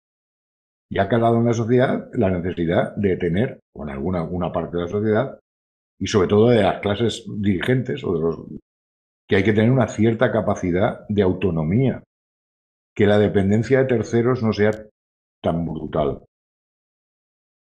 [0.89, 4.77] Y ha calado en la sociedad la necesidad de tener, o en alguna una parte
[4.77, 5.39] de la sociedad,
[5.99, 8.39] y sobre todo de las clases dirigentes o de los
[9.29, 12.05] que hay que tener una cierta capacidad de autonomía,
[12.95, 14.71] que la dependencia de terceros no sea
[15.43, 16.23] tan brutal.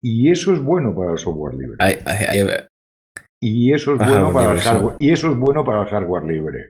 [0.03, 1.77] Y eso es bueno para el software libre.
[3.41, 4.95] y eso es bueno para el hardware.
[4.99, 6.69] Y eso es bueno para el hardware libre.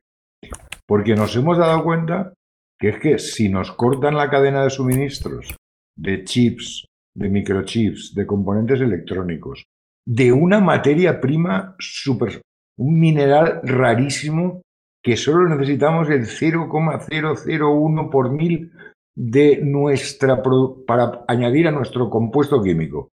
[0.88, 2.34] Porque nos hemos dado cuenta
[2.80, 5.56] que es que si nos cortan la cadena de suministros
[5.98, 9.66] de chips, de microchips, de componentes electrónicos,
[10.08, 12.42] de una materia prima super,
[12.80, 14.62] un mineral rarísimo
[15.04, 18.72] que solo necesitamos el 0,001 por mil
[19.16, 20.42] de nuestra
[20.88, 23.11] para añadir a nuestro compuesto químico.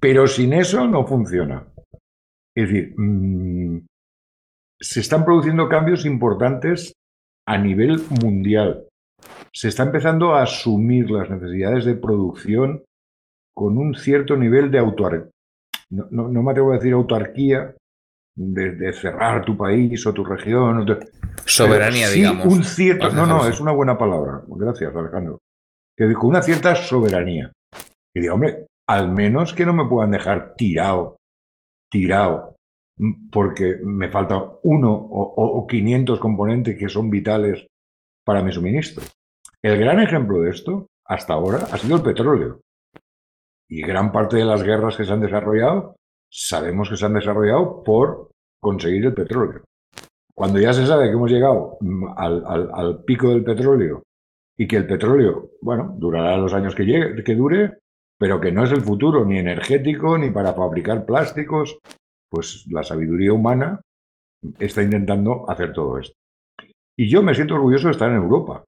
[0.00, 1.66] Pero sin eso no funciona.
[2.54, 3.86] Es decir, mm,
[4.80, 6.92] se están produciendo cambios importantes
[7.46, 8.86] a nivel mundial.
[9.52, 12.84] Se está empezando a asumir las necesidades de producción
[13.54, 15.30] con un cierto nivel de autarquía.
[15.90, 17.74] No, me atrevo a decir autarquía,
[18.36, 20.84] de, cerrar tu país o tu región.
[21.44, 22.46] Soberanía, digamos.
[22.46, 24.42] Un cierto, no, no, es una buena palabra.
[24.46, 25.38] Gracias, Alejandro.
[25.96, 27.50] Que con una cierta soberanía.
[28.14, 31.16] Y digo, hombre, al menos que no me puedan dejar tirado,
[31.90, 32.56] tirado,
[33.30, 37.66] porque me falta uno o, 500 componentes que son vitales
[38.24, 39.04] para mi suministro.
[39.62, 42.60] El gran ejemplo de esto, hasta ahora, ha sido el petróleo.
[43.68, 45.96] Y gran parte de las guerras que se han desarrollado,
[46.30, 48.30] sabemos que se han desarrollado por
[48.60, 49.64] conseguir el petróleo.
[50.34, 51.78] Cuando ya se sabe que hemos llegado
[52.16, 54.02] al, al pico del petróleo
[54.56, 57.78] y que el petróleo, bueno, durará los años que, llegue, que dure,
[58.18, 61.78] pero que no es el futuro ni energético ni para fabricar plásticos,
[62.30, 63.80] pues la sabiduría humana
[64.58, 66.14] está intentando hacer todo esto.
[66.98, 68.64] Y yo me siento orgulloso de estar en Europa,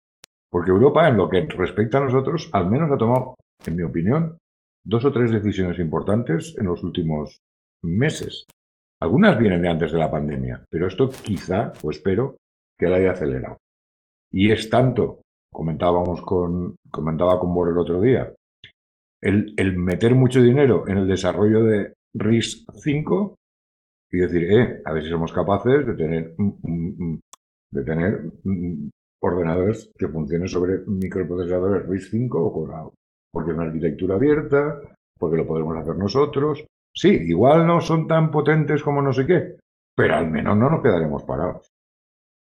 [0.50, 4.38] porque Europa en lo que respecta a nosotros, al menos ha tomado, en mi opinión,
[4.84, 7.40] dos o tres decisiones importantes en los últimos
[7.82, 8.46] meses.
[9.00, 12.36] Algunas vienen de antes de la pandemia, pero esto quizá, o espero,
[12.78, 13.58] que la haya acelerado.
[14.30, 15.22] Y es tanto,
[15.52, 18.32] comentábamos con, comentaba con Bor el otro día,
[19.20, 23.34] el, meter mucho dinero en el desarrollo de RIS 5
[24.10, 28.32] y decir, eh, a ver si somos capaces de tener, de tener
[29.20, 32.92] ordenadores que funcionen sobre microprocesadores RIS 5 o
[33.30, 34.80] porque es una arquitectura abierta,
[35.18, 36.64] porque lo podemos hacer nosotros.
[36.94, 39.56] Sí, igual no son tan potentes como no sé qué,
[39.94, 41.68] pero al menos no nos quedaremos parados.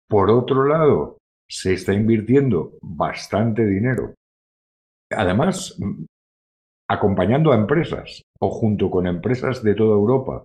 [0.08, 4.14] Por otro lado, se está invirtiendo bastante dinero.
[5.12, 5.80] Además,
[6.88, 10.44] acompañando a empresas o junto con empresas de toda Europa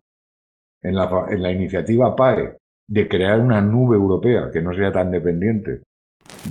[0.82, 2.56] en la, en la iniciativa PAE
[2.88, 5.82] de crear una nube europea que no sea tan dependiente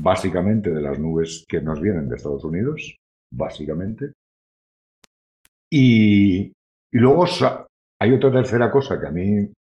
[0.02, 2.96] básicamente de las nubes que nos vienen de Estados Unidos,
[3.32, 4.14] básicamente.
[5.70, 6.52] Y,
[6.92, 7.26] y luego
[8.00, 9.52] hay otra tercera cosa que a mí,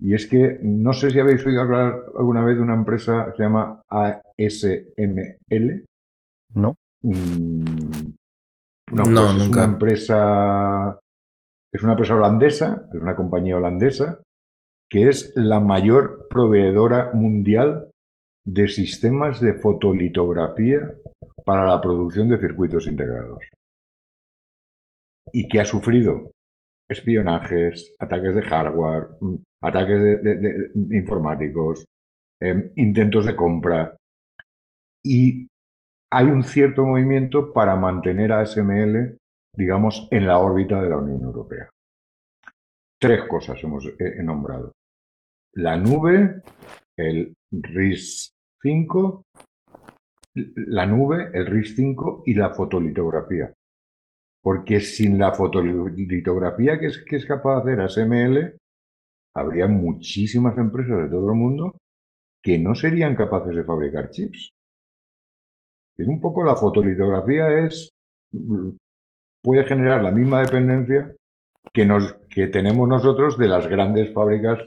[0.00, 3.36] y es que no sé si habéis oído hablar alguna vez de una empresa que
[3.36, 5.84] se llama ASML.
[6.54, 6.74] No.
[7.02, 7.77] Mm,
[8.92, 9.42] no, nunca.
[9.42, 10.98] Es una empresa,
[11.72, 14.20] es una empresa holandesa, es una compañía holandesa,
[14.90, 17.90] que es la mayor proveedora mundial
[18.46, 20.94] de sistemas de fotolitografía
[21.44, 23.44] para la producción de circuitos integrados.
[25.32, 26.30] Y que ha sufrido
[26.88, 31.84] espionajes, ataques de hardware, mm, ataques de, informáticos,
[32.40, 33.96] em, intentos de compra.
[35.04, 35.47] Y
[36.10, 39.18] hay un cierto movimiento para mantener a SML,
[39.54, 41.68] digamos, en la órbita de la Unión Europea.
[43.00, 43.88] Tres cosas hemos
[44.22, 44.72] nombrado.
[45.54, 46.42] la nube,
[46.96, 48.32] el RIS
[48.62, 49.22] 5,
[50.34, 53.52] la nube, el RIS 5 y la fotolitografía.
[54.42, 58.56] Porque sin la fotolitografía que es, que es capaz de hacer ASML,
[59.34, 61.76] habría muchísimas empresas de todo el mundo
[62.42, 64.50] que no serían capaces de fabricar chips.
[65.98, 67.90] Un poco la fotolitografía es
[69.42, 71.14] puede generar la misma dependencia
[71.72, 74.58] que, nos, que tenemos nosotros de las grandes fábricas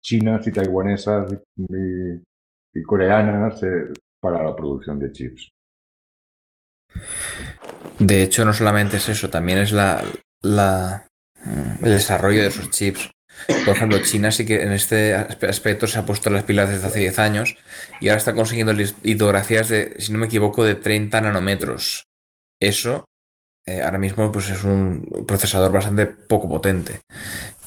[0.00, 5.50] chinas y taiwanesas y, coreanas eh, para la producción de chips.
[7.98, 10.04] De hecho, no solamente es eso, también es la,
[10.42, 13.10] el desarrollo de esos chips.
[13.46, 17.00] Por ejemplo, China sí que en este aspecto se ha puesto las pilas desde hace
[17.00, 17.56] 10 años
[18.00, 22.04] y ahora está consiguiendo litografías de, si no me equivoco, de 30 nanómetros.
[22.60, 23.04] Eso
[23.68, 27.00] eh, ahora mismo pues es un procesador bastante poco potente.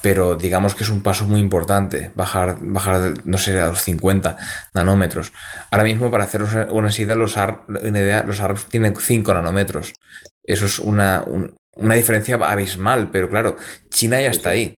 [0.02, 4.36] Pero digamos que es un paso muy importante bajar, bajar no sé, a los 50
[4.74, 5.32] nanómetros.
[5.70, 6.42] Ahora mismo, para hacer
[6.72, 9.94] una idea, los ARP, los ARP tienen 5 nanómetros.
[10.44, 11.24] Eso es una,
[11.76, 13.58] una diferencia abismal, pero claro,
[13.90, 14.74] China ya está ahí.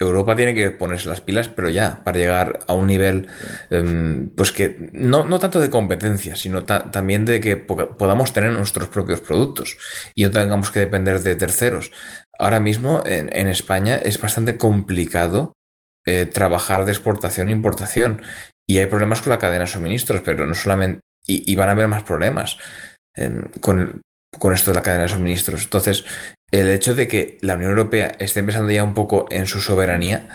[0.00, 3.28] Europa tiene que ponerse las pilas, pero ya, para llegar a un nivel,
[3.68, 8.88] em, pues que no, no, tanto de competencia, sino también de que podamos tener nuestros
[8.88, 9.76] propios productos
[10.14, 11.92] y no tengamos que depender de terceros.
[12.38, 15.52] Ahora mismo en, España es bastante complicado
[16.06, 18.22] eh, trabajar de exportación e importación
[18.66, 21.88] y hay problemas con la cadena de suministros, pero no solamente, y, van a haber
[21.88, 22.56] más problemas
[23.14, 24.00] em, con,
[24.38, 25.64] con esto de la cadena de suministros.
[25.64, 26.04] Entonces,
[26.50, 30.28] el hecho de que la Unión Europea esté empezando ya un poco en su soberanía,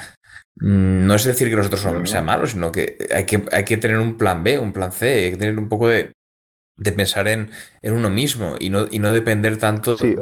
[0.57, 3.77] mm, no es decir que nosotros otros sean malos, sino que hay, que hay que
[3.77, 6.11] tener un plan B, un plan C, hay que tener un poco de,
[6.95, 7.51] pensar en,
[7.83, 10.17] uno mismo y no, y no depender tanto de,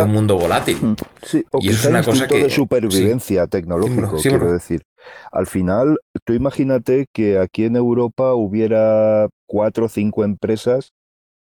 [0.00, 0.78] un mundo volátil.
[0.80, 4.82] Mm, sí, o y es una cosa que, de supervivencia tecnológica, quiero decir.
[5.32, 10.92] Al final, tú imagínate que aquí en Europa hubiera cuatro o cinco empresas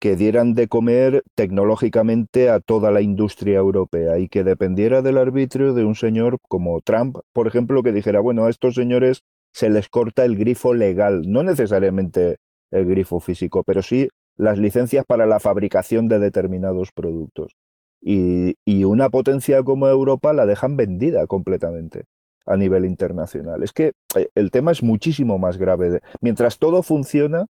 [0.02, 5.74] que dieran de comer tecnológicamente a toda la industria europea y que dependiera del arbitrio
[5.74, 9.22] de un señor como Trump, por ejemplo, que dijera, bueno, a estos señores
[9.52, 12.38] se les corta el grifo legal, no necesariamente
[12.72, 17.54] el grifo físico, pero sí las licencias para la fabricación de determinados productos.
[18.00, 22.06] Y, y una potencia como Europa la dejan vendida completamente
[22.44, 23.62] a nivel internacional.
[23.62, 26.00] Es que eh, el tema es muchísimo más grave.
[26.20, 27.46] Mientras todo funciona,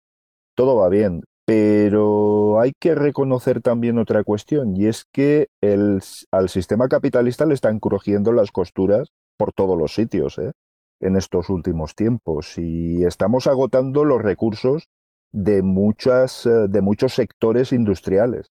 [0.54, 1.24] todo va bien.
[1.45, 7.53] Pero hay que reconocer también otra cuestión, y es que el, al sistema capitalista le
[7.53, 10.51] están crujiendo las costuras por todos los sitios ¿eh?
[10.99, 14.87] en estos últimos tiempos, y estamos agotando los recursos
[15.31, 18.51] de, muchas, eh, de muchos sectores industriales.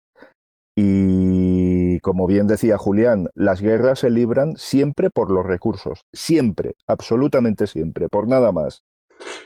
[0.80, 7.66] Y como bien decía Julián, las guerras se libran siempre por los recursos, siempre, absolutamente
[7.66, 8.84] siempre, por nada más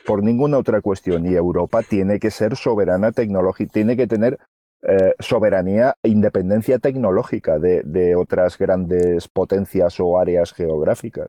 [0.06, 1.26] por ninguna otra cuestión.
[1.26, 4.38] Y Europa tiene que ser soberana tecnológica, tiene que tener
[4.82, 11.28] eh, soberanía e independencia tecnológica de, otras grandes potencias o áreas geográficas.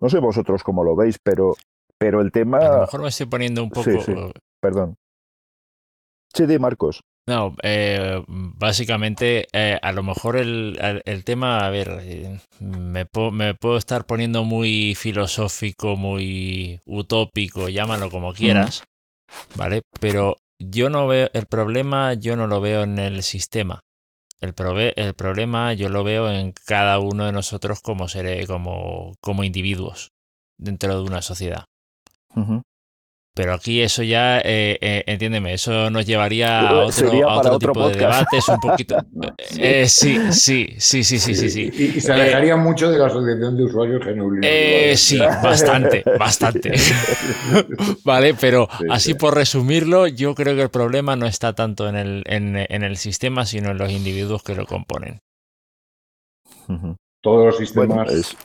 [0.00, 1.54] No sé vosotros cómo lo veis, pero,
[1.98, 2.58] pero el tema...
[2.58, 3.90] A lo mejor me estoy poniendo un poco...
[4.60, 4.96] Perdón.
[6.32, 7.02] Sí, de Marcos.
[7.26, 13.76] No, eh, básicamente, eh, a lo mejor el, tema, a ver, eh, me, me, puedo
[13.76, 18.82] estar poniendo muy filosófico, muy utópico, llámalo como quieras,
[19.54, 19.82] ¿vale?
[20.00, 23.82] Pero yo no veo, el problema yo no lo veo en el sistema.
[24.40, 24.54] El,
[24.96, 30.10] el problema yo lo veo en cada uno de nosotros como, seré, como, como individuos
[30.58, 31.66] dentro de una sociedad.
[33.34, 38.48] Pero aquí eso ya, eh, eh, entiéndeme, eso nos llevaría a otro, tipo de debates,
[38.48, 38.96] un poquito.
[39.58, 43.64] Eh, sí, sí, sí, sí, sí, sí, Y, se alejaría mucho de la asociación de
[43.64, 44.46] usuarios genuinos.
[44.98, 46.72] sí, bastante, bastante.
[48.04, 52.24] vale, pero así por resumirlo, yo creo que el problema no está tanto en el,
[52.26, 55.18] en, el sistema, sino en los individuos que lo componen.
[57.22, 58.36] Todos los sistemas,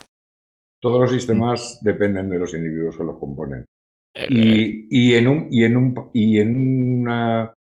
[0.81, 3.65] todos los sistemas dependen de los individuos que los componen.
[4.29, 7.53] Y, en un, y, en un, y, en una,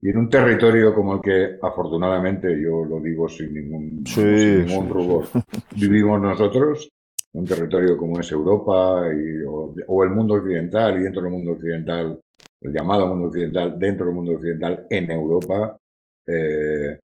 [0.00, 5.26] y en un territorio como el que afortunadamente, yo lo digo sin ningún, ningún rubor,
[5.76, 6.90] vivimos nosotros,
[7.32, 12.20] un territorio como es Europa y, o, el mundo occidental y dentro del mundo occidental,
[12.60, 15.78] el llamado mundo occidental, dentro del mundo occidental en Europa,
[16.26, 16.98] eh,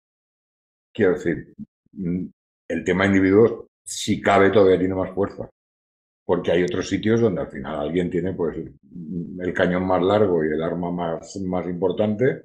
[0.91, 1.53] quiero decir,
[1.93, 2.25] mm,
[2.69, 5.47] el tema individuo, si cabe, todavía tiene más fuerza
[6.25, 10.47] porque hay otros sitios donde al final alguien tiene pues el cañón más largo y
[10.47, 12.43] el arma más, más importante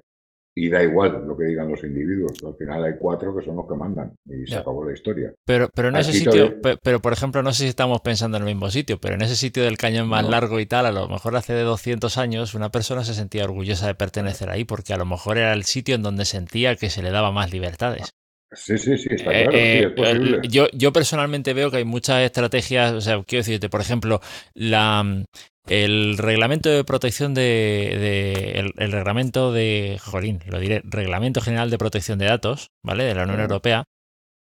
[0.53, 2.33] y da igual lo que digan los individuos.
[2.45, 5.33] Al final hay cuatro que son los que mandan y se acabó la historia.
[5.45, 8.53] Pero, pero en ese sitio, pero por ejemplo, no sé si estamos pensando en el
[8.53, 11.35] mismo sitio, pero en ese sitio del cañón más largo y tal, a lo mejor
[11.35, 15.05] hace de 200 años una persona se sentía orgullosa de pertenecer ahí porque a lo
[15.05, 18.13] mejor era el sitio en donde sentía que se le daba más libertades.
[18.53, 19.51] Sí, sí, sí, está claro.
[19.53, 23.79] Eh, eh, yo, yo personalmente veo que hay muchas estrategias, o sea, quiero decirte, por
[23.79, 24.19] ejemplo,
[24.53, 25.25] la,
[25.67, 32.19] el reglamento de protección de, el, reglamento de Jolín, lo diré, reglamento general de protección
[32.19, 33.05] de datos, ¿vale?
[33.05, 33.85] De la Unión Europea.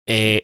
[0.06, 0.42] Eh,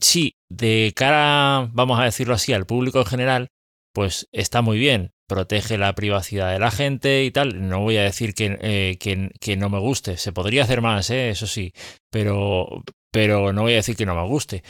[0.00, 3.48] sí, de cara, vamos a decirlo así, al público en general,
[3.92, 7.68] pues está muy bien, protege la privacidad de la gente y tal.
[7.68, 11.30] No voy a decir que, eh, que, no me guste, se podría hacer más, ¿eh?
[11.30, 11.72] eso sí,
[12.10, 12.82] pero,
[13.12, 14.62] pero no voy a decir que no me guste.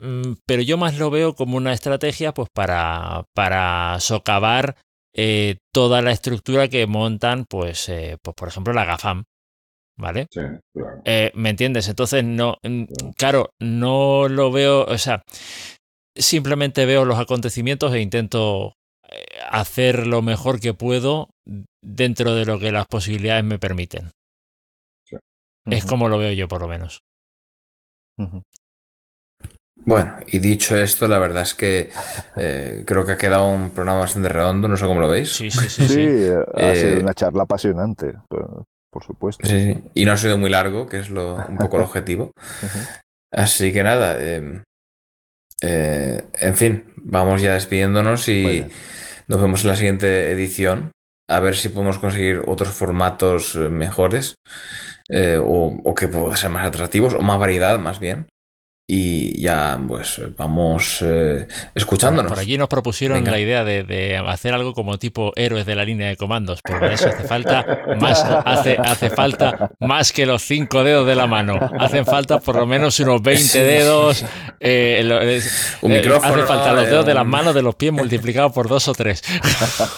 [0.00, 4.76] Mm, pero yo más lo veo como una estrategia pues para, para socavar
[5.14, 7.90] eh, toda la estructura que montan, pues,
[8.22, 9.24] pues por ejemplo, la GAFAM.
[9.98, 10.28] ¿Vale?
[10.30, 10.40] Sí,
[10.72, 11.02] claro.
[11.04, 11.88] Eh, ¿Me entiendes?
[11.88, 12.84] Entonces, no, mm,
[13.16, 15.24] claro, no lo veo, o sea,
[16.18, 18.74] simplemente veo los acontecimientos e intento
[19.50, 21.30] hacer lo mejor que puedo
[21.82, 24.10] dentro de lo que las posibilidades me permiten.
[25.66, 27.00] Es como lo veo yo, por lo menos.
[29.76, 31.90] Bueno, y dicho esto, la verdad es que
[32.36, 35.32] eh, creo que ha quedado un programa bastante redondo, no sé cómo lo veis.
[35.32, 35.88] Sí, sí, sí.
[35.88, 36.04] sí,
[36.54, 39.46] ha sido eh, una charla apasionante, por supuesto.
[39.46, 42.32] Sí, y no ha sido muy largo, que es lo, un poco el objetivo.
[43.30, 44.62] Así que nada, em,
[45.62, 48.66] eh, en fin, vamos ya despidiéndonos y
[49.26, 50.92] nos vemos en la siguiente edición.
[51.28, 54.36] A ver si podemos conseguir otros formatos mejores
[55.10, 58.28] o, o que puedan ser más atractivos o más variedad, más bien
[58.90, 62.32] y ya pues vamos eh, escuchándonos.
[62.32, 66.08] Por allí nos propusieron la idea de, hacer algo como tipo héroes de la línea
[66.08, 70.84] de comandos, pero para eso hace falta más, hace, hace falta más que los cinco
[70.84, 71.58] dedos de la mano.
[71.78, 74.24] Hacen falta por lo menos unos 20 dedos.
[74.58, 75.02] Eh,
[75.82, 76.34] Un eh, micrófono.
[76.34, 79.22] hace falta los dedos de las manos, de los pies multiplicados por dos o tres.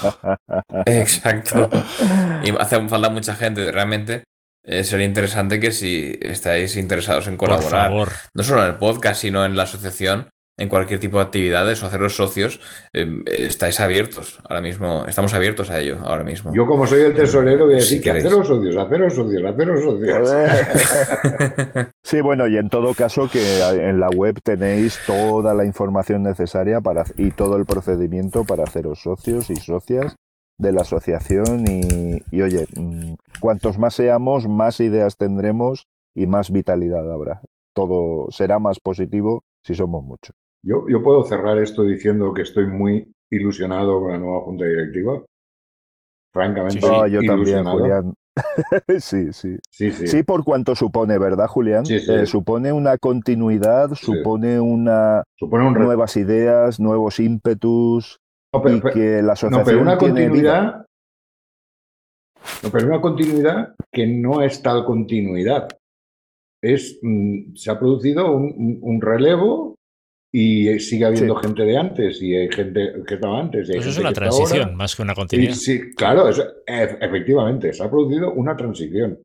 [0.87, 1.71] Exacto.
[2.43, 4.25] Y hace falta mucha gente, realmente.
[4.65, 7.91] Eh, sería interesante que si estáis interesados en colaborar,
[8.35, 10.29] no solo en el podcast, sino en la asociación,
[10.61, 12.61] en cualquier tipo de actividades o haceros socios,
[12.93, 16.53] eh, estáis abiertos ahora mismo, estamos abiertos a ello ahora mismo.
[16.55, 20.31] Yo como soy el tesorero voy a decir que haceros socios, haceros socios, haceros socios.
[22.05, 26.83] sí, bueno, y en todo caso que en la web tenéis toda la información necesaria
[26.83, 30.15] para y todo el procedimiento para haceros socios y socias
[30.61, 37.11] de la asociación y, oye, mm, cuantos más seamos, más ideas tendremos y más vitalidad
[37.11, 37.41] habrá.
[37.75, 40.37] Todo será más positivo si somos muchos.
[40.63, 45.23] Yo, yo puedo cerrar esto diciendo que estoy muy ilusionado con la nueva junta directiva.
[46.33, 48.15] Francamente, ah, yo también, Julián.
[49.01, 50.23] sí, sí, sí, sí.
[50.23, 51.85] por cuanto supone, ¿verdad, Julián?
[51.89, 58.21] Eh, supone una continuidad, supone una supone nuevas ideas, nuevos ímpetus,
[58.53, 60.87] no, pero, que la asociación una continuidad.
[62.63, 65.69] No, pero una continuidad que no es tal continuidad.
[66.63, 69.77] Es, mm, se ha producido un, relevo
[70.33, 73.69] y sigue habiendo gente de antes y hay gente que estaba antes.
[73.69, 75.55] eso es una transición más que una continuidad.
[75.55, 76.29] sí, claro,
[76.67, 79.19] efectivamente, se ha producido una transición.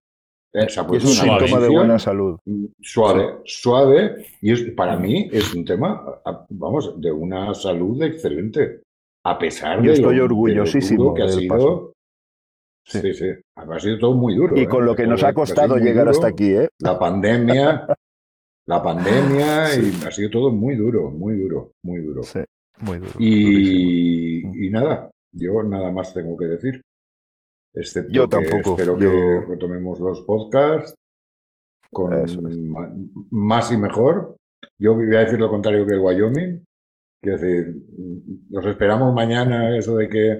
[0.53, 2.39] Eh, es un síntoma de buena salud.
[2.81, 8.84] Suave, suave, y es, para mí es un tema, vamos, de una salud excelente
[9.25, 11.93] a pesar Yo de estoy orgullosísimo que ha sido.
[12.85, 13.13] Sí.
[13.13, 14.55] sí, Ha sido todo muy duro.
[14.55, 14.67] Y ¿eh?
[14.67, 16.69] con lo que nos ha costado llegar hasta aquí, ¿eh?
[16.79, 17.87] La pandemia,
[18.67, 22.21] la pandemia, y ha sido todo muy duro, muy duro, muy duro.
[22.21, 22.41] Sí,
[22.81, 23.13] muy duro.
[23.17, 26.81] Y, nada, yo nada más tengo que decir.
[27.73, 28.73] Excepto yo tampoco.
[28.73, 30.93] espero que retomemos los podcasts
[31.91, 32.13] con
[33.31, 34.35] más y mejor.
[34.79, 36.64] Yo voy a decir lo contrario que el Wyoming.
[37.25, 37.75] Quiero decir,
[38.51, 40.39] nos esperamos mañana eso de que,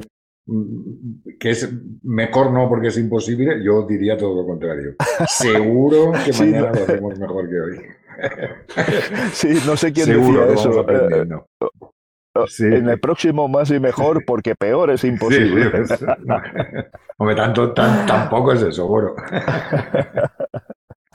[1.40, 1.68] que es
[2.04, 4.94] mejor no porque es imposible, yo diría todo lo contrario.
[5.28, 7.80] Seguro que mañana lo hacemos mejor que hoy.
[9.34, 10.88] Sí, no sé quién decía eso.
[10.88, 11.28] Eh,
[12.62, 15.66] eh, en el próximo más y mejor, porque peor es imposible.
[17.18, 19.16] Hombre, tanto, tampoco es eso, bueno.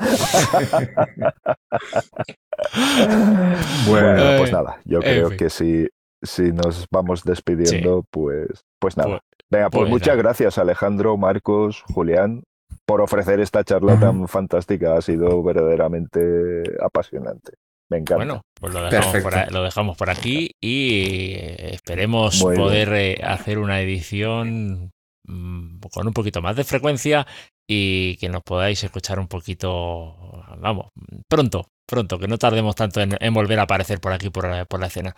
[3.87, 5.89] bueno, pues nada, yo creo que si,
[6.23, 9.11] si nos vamos despidiendo, pues, pues nada.
[9.11, 12.45] Pues, Venga, pues, pues muchas gracias Alejandro, Marcos, Julián,
[12.87, 14.97] por ofrecer esta charla tan fantástica.
[14.97, 17.55] Ha sido verdaderamente apasionante.
[17.91, 18.25] Me encanta.
[18.25, 23.81] Bueno, pues lo dejamos, por, lo dejamos por aquí y esperemos poder eh, hacer una
[23.81, 24.93] edición
[25.27, 27.27] mm, con un poquito más de frecuencia
[27.73, 30.17] y que nos podáis escuchar un poquito,
[30.59, 30.89] vamos,
[31.29, 34.81] pronto, pronto, que no tardemos tanto en, volver a aparecer por aquí, por la, por
[34.81, 35.15] la escena.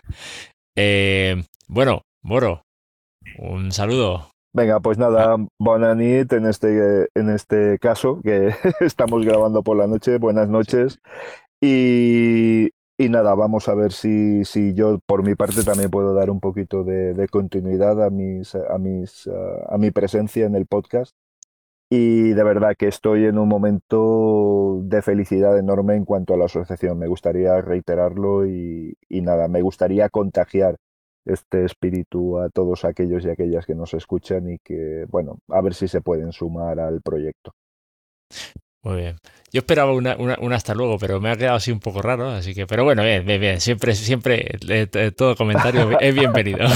[0.77, 2.65] Eh, bueno, Moro,
[3.39, 4.29] un saludo.
[4.55, 8.51] Venga, pues nada, buena nit en este, en este caso, que
[8.81, 10.19] estamos grabando por la noche.
[10.19, 10.99] Buenas noches.
[11.59, 16.29] Y, y nada, vamos a ver si, si, yo por mi parte también puedo dar
[16.29, 19.27] un poquito de, de continuidad a, mis, a, mis,
[19.71, 21.17] a mi presencia en el podcast
[21.95, 26.47] y de verdad que estoy en un momento de felicidad enorme en cuanto a la
[26.47, 26.99] asociación.
[26.99, 30.77] Me gustaría reiterarlo y, nada, me gustaría contagiar
[31.27, 35.75] este espíritu a todos aquellos y aquellas que nos escuchan y que, bueno, a ver
[35.75, 37.53] si se pueden sumar al proyecto.
[38.83, 39.19] Muy bien.
[39.53, 40.17] Yo esperaba una,
[40.57, 43.27] hasta luego, pero me ha quedado así un poco raro, así que, pero bueno, bien,
[43.27, 43.61] bien, bien.
[43.61, 46.67] Siempre, siempre, eh, todo comentario es bienvenido.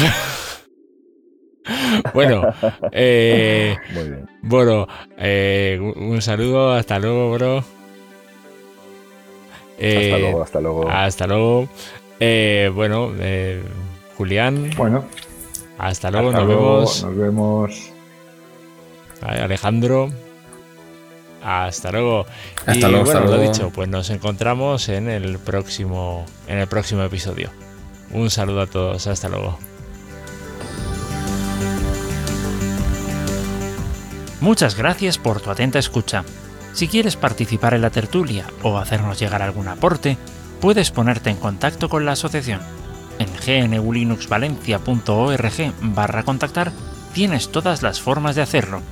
[2.14, 2.52] bueno,
[2.92, 3.76] eh,
[4.42, 4.86] bueno,
[5.18, 7.64] eh, un saludo, hasta luego, bro.
[9.78, 10.88] Eh, hasta luego, hasta luego.
[10.88, 11.68] Hasta luego.
[12.74, 13.12] bueno,
[14.16, 14.70] Julián.
[14.76, 15.04] Bueno.
[15.78, 17.04] Hasta luego, nos vemos.
[17.04, 17.92] Nos vemos.
[19.22, 20.10] Alejandro.
[21.42, 22.26] Hasta luego.
[22.66, 27.02] Hasta y luego, bueno, lo dicho, pues nos encontramos en el próximo, en el próximo
[27.02, 27.50] episodio.
[28.10, 29.58] Un saludo a todos, hasta luego.
[34.40, 36.24] Muchas gracias por tu atenta escucha.
[36.72, 40.18] Si quieres participar en la tertulia o hacernos llegar algún aporte,
[40.60, 42.60] puedes ponerte en contacto con la asociación.
[43.18, 43.28] En
[43.70, 46.72] gnulinuxvalencia.org barra contactar
[47.14, 48.82] tienes todas las formas de hacerlo.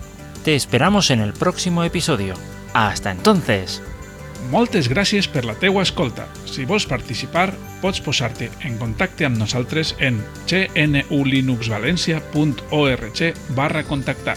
[0.45, 2.35] Te esperamos en el próximo episodio.
[2.73, 3.83] Hasta entonces!
[4.53, 6.27] Moltes gràcies per la teua escolta.
[6.45, 10.21] Si vols participar, pots posar-te en contacte amb nosaltres en
[13.57, 14.37] barra contactar.